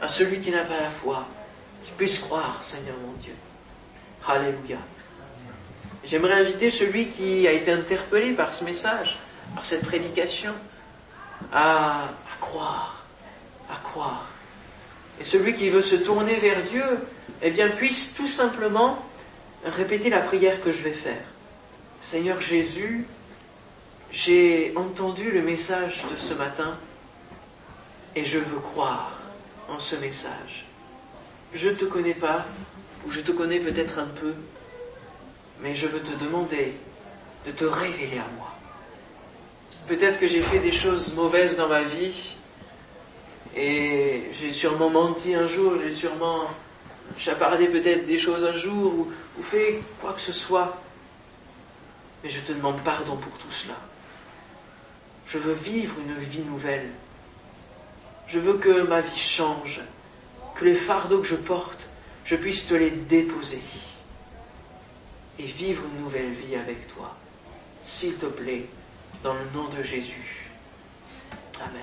à 0.00 0.08
celui 0.08 0.38
qui 0.38 0.50
n'a 0.50 0.64
pas 0.64 0.80
la 0.80 0.90
foi, 0.90 1.26
qui 1.84 1.92
puisse 1.92 2.18
croire, 2.18 2.62
Seigneur 2.64 2.96
mon 3.04 3.12
Dieu. 3.14 3.34
Alléluia. 4.26 4.78
J'aimerais 6.04 6.34
inviter 6.34 6.70
celui 6.70 7.08
qui 7.08 7.46
a 7.46 7.52
été 7.52 7.72
interpellé 7.72 8.32
par 8.32 8.54
ce 8.54 8.64
message, 8.64 9.18
par 9.54 9.64
cette 9.64 9.84
prédication, 9.84 10.52
à, 11.52 12.08
croire, 12.42 13.04
à 13.70 13.76
croire. 13.76 14.26
Et 15.20 15.24
celui 15.24 15.54
qui 15.54 15.70
veut 15.70 15.82
se 15.82 15.96
tourner 15.96 16.34
vers 16.34 16.62
Dieu, 16.64 16.84
eh 17.40 17.50
bien, 17.50 17.68
puisse 17.70 18.14
tout 18.14 18.26
simplement 18.26 18.98
répéter 19.64 20.10
la 20.10 20.20
prière 20.20 20.60
que 20.60 20.72
je 20.72 20.82
vais 20.82 20.92
faire. 20.92 21.24
Seigneur 22.02 22.40
Jésus, 22.40 23.06
j'ai 24.10 24.72
entendu 24.76 25.30
le 25.30 25.40
message 25.40 26.04
de 26.12 26.18
ce 26.18 26.34
matin 26.34 26.76
et 28.16 28.24
je 28.24 28.38
veux 28.38 28.58
croire 28.58 29.18
en 29.68 29.78
ce 29.78 29.96
message. 29.96 30.66
Je 31.54 31.68
ne 31.68 31.74
te 31.74 31.84
connais 31.84 32.14
pas, 32.14 32.44
ou 33.06 33.10
je 33.10 33.20
te 33.20 33.30
connais 33.30 33.60
peut-être 33.60 33.98
un 33.98 34.06
peu, 34.20 34.34
mais 35.60 35.74
je 35.76 35.86
veux 35.86 36.00
te 36.00 36.14
demander 36.22 36.74
de 37.46 37.52
te 37.52 37.64
révéler 37.64 38.18
à 38.18 38.28
moi. 38.36 38.52
Peut-être 39.86 40.18
que 40.18 40.26
j'ai 40.26 40.42
fait 40.42 40.58
des 40.58 40.72
choses 40.72 41.14
mauvaises 41.14 41.56
dans 41.56 41.68
ma 41.68 41.82
vie, 41.82 42.36
et 43.56 44.30
j'ai 44.40 44.52
sûrement 44.52 44.90
menti 44.90 45.34
un 45.34 45.46
jour, 45.46 45.74
j'ai 45.82 45.92
sûrement 45.92 46.44
chapardé 47.18 47.66
peut-être 47.66 48.06
des 48.06 48.18
choses 48.18 48.44
un 48.44 48.56
jour, 48.56 48.94
ou, 48.94 49.12
ou 49.38 49.42
fait 49.42 49.80
quoi 50.00 50.12
que 50.12 50.20
ce 50.20 50.32
soit. 50.32 50.80
Mais 52.22 52.30
je 52.30 52.40
te 52.40 52.52
demande 52.52 52.80
pardon 52.82 53.16
pour 53.16 53.32
tout 53.38 53.50
cela. 53.50 53.74
Je 55.26 55.38
veux 55.38 55.54
vivre 55.54 55.94
une 55.98 56.14
vie 56.14 56.42
nouvelle. 56.42 56.90
Je 58.26 58.38
veux 58.38 58.54
que 58.54 58.82
ma 58.82 59.00
vie 59.00 59.18
change, 59.18 59.80
que 60.54 60.64
les 60.64 60.76
fardeaux 60.76 61.20
que 61.20 61.26
je 61.26 61.34
porte, 61.34 61.86
je 62.24 62.36
puisse 62.36 62.66
te 62.66 62.74
les 62.74 62.90
déposer 62.90 63.62
et 65.38 65.42
vivre 65.42 65.82
une 65.84 66.04
nouvelle 66.04 66.30
vie 66.30 66.54
avec 66.54 66.86
toi. 66.94 67.14
S'il 67.82 68.14
te 68.16 68.26
plaît, 68.26 68.66
dans 69.22 69.34
le 69.34 69.44
nom 69.54 69.68
de 69.68 69.82
Jésus. 69.82 70.48
Amen. 71.60 71.82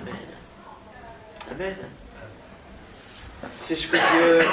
Amen. 0.00 0.14
Amen. 1.50 1.76
C'est 3.64 3.76
ce 3.76 3.86
que 3.86 3.96
Dieu 3.96 4.48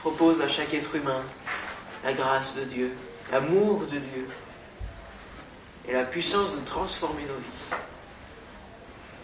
propose 0.00 0.40
à 0.40 0.48
chaque 0.48 0.72
être 0.72 0.94
humain. 0.94 1.22
La 2.04 2.12
grâce 2.12 2.56
de 2.56 2.64
Dieu, 2.64 2.92
l'amour 3.30 3.80
de 3.82 3.98
Dieu 3.98 4.28
et 5.86 5.92
la 5.92 6.04
puissance 6.04 6.52
de 6.52 6.60
transformer 6.64 7.22
nos 7.22 7.36
vies. 7.36 7.78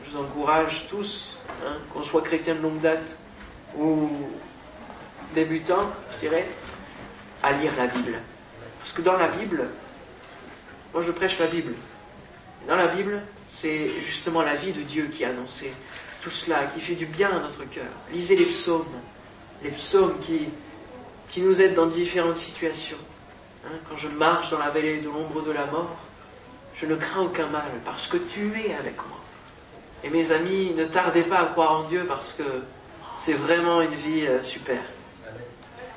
Je 0.05 0.11
vous 0.11 0.23
encourage 0.23 0.87
tous, 0.89 1.39
hein, 1.67 1.79
qu'on 1.93 2.03
soit 2.05 2.23
chrétien 2.23 2.55
de 2.55 2.61
longue 2.61 2.81
date 2.81 3.17
ou 3.77 4.11
débutant, 5.35 5.91
je 6.15 6.29
dirais, 6.29 6.49
à 7.43 7.53
lire 7.53 7.73
la 7.77 7.89
Bible. 7.89 8.19
Parce 8.79 8.93
que 8.93 9.03
dans 9.03 9.17
la 9.17 9.29
Bible, 9.29 9.69
moi 10.93 11.03
je 11.03 11.13
prêche 11.13 11.39
la 11.39 11.47
Bible. 11.47 11.75
Dans 12.67 12.77
la 12.77 12.89
Bible, 12.89 13.23
c'est 13.49 14.01
justement 14.01 14.43
la 14.43 14.55
vie 14.55 14.73
de 14.73 14.83
Dieu 14.83 15.09
qui 15.13 15.25
annoncé 15.25 15.73
tout 16.21 16.31
cela, 16.31 16.67
qui 16.67 16.81
fait 16.81 16.95
du 16.95 17.07
bien 17.07 17.31
à 17.31 17.41
notre 17.41 17.65
cœur. 17.65 17.91
Lisez 18.13 18.37
les 18.37 18.47
psaumes, 18.47 18.85
les 19.63 19.71
psaumes 19.71 20.19
qui, 20.21 20.49
qui 21.31 21.41
nous 21.41 21.61
aident 21.63 21.75
dans 21.75 21.87
différentes 21.87 22.37
situations. 22.37 22.99
Hein, 23.65 23.77
quand 23.89 23.97
je 23.97 24.09
marche 24.09 24.51
dans 24.51 24.59
la 24.59 24.71
vallée 24.71 25.01
de 25.01 25.07
l'ombre 25.07 25.43
de 25.43 25.51
la 25.51 25.67
mort, 25.67 25.97
je 26.75 26.87
ne 26.87 26.95
crains 26.97 27.23
aucun 27.23 27.47
mal 27.47 27.71
parce 27.85 28.07
que 28.07 28.17
tu 28.17 28.53
es 28.61 28.75
avec 28.75 28.97
moi. 28.97 29.19
Et 30.05 30.11
mes 30.11 30.31
amis, 30.31 30.75
ne 30.77 30.85
tardez 30.85 31.23
pas 31.23 31.41
à 31.41 31.47
croire 31.47 31.81
en 31.81 31.83
Dieu 31.85 32.05
parce 32.07 32.33
que 32.33 32.45
c'est 33.19 33.33
vraiment 33.33 33.83
une 33.83 33.95
vie 33.95 34.27
euh, 34.27 34.43
super. 34.43 34.81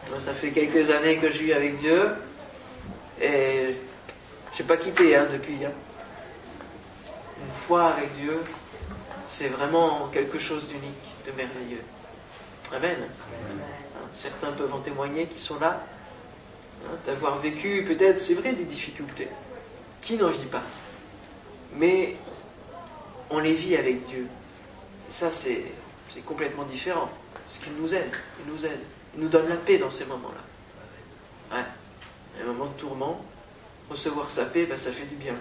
Moi, 0.10 0.20
ça 0.20 0.34
fait 0.34 0.52
quelques 0.52 0.90
années 0.90 1.18
que 1.18 1.30
je 1.30 1.38
vis 1.38 1.54
avec 1.54 1.78
Dieu 1.78 2.10
et 3.22 3.71
je 4.54 4.62
n'ai 4.62 4.68
pas 4.68 4.78
quitté 4.78 5.16
hein, 5.16 5.28
depuis. 5.32 5.64
Hein. 5.66 5.72
Une 7.42 7.54
foi 7.66 7.94
avec 7.94 8.14
Dieu, 8.16 8.42
c'est 9.28 9.48
vraiment 9.48 10.08
quelque 10.12 10.38
chose 10.38 10.68
d'unique, 10.68 11.26
de 11.26 11.32
merveilleux. 11.32 11.82
Amen. 12.74 12.98
Hein, 13.02 14.08
certains 14.14 14.52
peuvent 14.52 14.74
en 14.74 14.80
témoigner 14.80 15.28
qui 15.28 15.40
sont 15.40 15.60
là, 15.60 15.84
d'avoir 17.06 17.40
vécu 17.40 17.84
peut-être, 17.88 18.22
c'est 18.22 18.34
vrai, 18.34 18.54
des 18.54 18.66
difficultés. 18.66 19.30
Qui 20.02 20.18
n'en 20.18 20.30
vit 20.30 20.46
pas 20.46 20.64
Mais 21.76 22.16
on 23.30 23.40
les 23.40 23.54
vit 23.54 23.76
avec 23.76 24.06
Dieu. 24.08 24.28
Et 25.10 25.14
ça, 25.14 25.30
c'est, 25.32 25.64
complètement 26.26 26.64
différent. 26.64 27.10
Parce 27.48 27.64
qu'il 27.64 27.74
nous 27.74 27.94
aide. 27.94 28.12
Il 28.46 28.52
nous 28.52 28.66
aide. 28.66 28.80
Il 29.16 29.24
nous 29.24 29.30
donne 29.30 29.48
la 29.48 29.56
paix 29.56 29.78
dans 29.78 29.90
ces 29.90 30.06
moments-là. 30.06 31.58
Ouais. 31.58 31.66
Un 32.42 32.46
moment 32.46 32.66
de 32.66 32.80
tourment, 32.80 33.24
recevoir 33.90 34.32
sa 34.32 34.46
paix, 34.46 34.66
ben, 34.66 34.78
ça 34.78 34.92
fait 34.92 35.06
du 35.06 35.16
bien. 35.18 35.36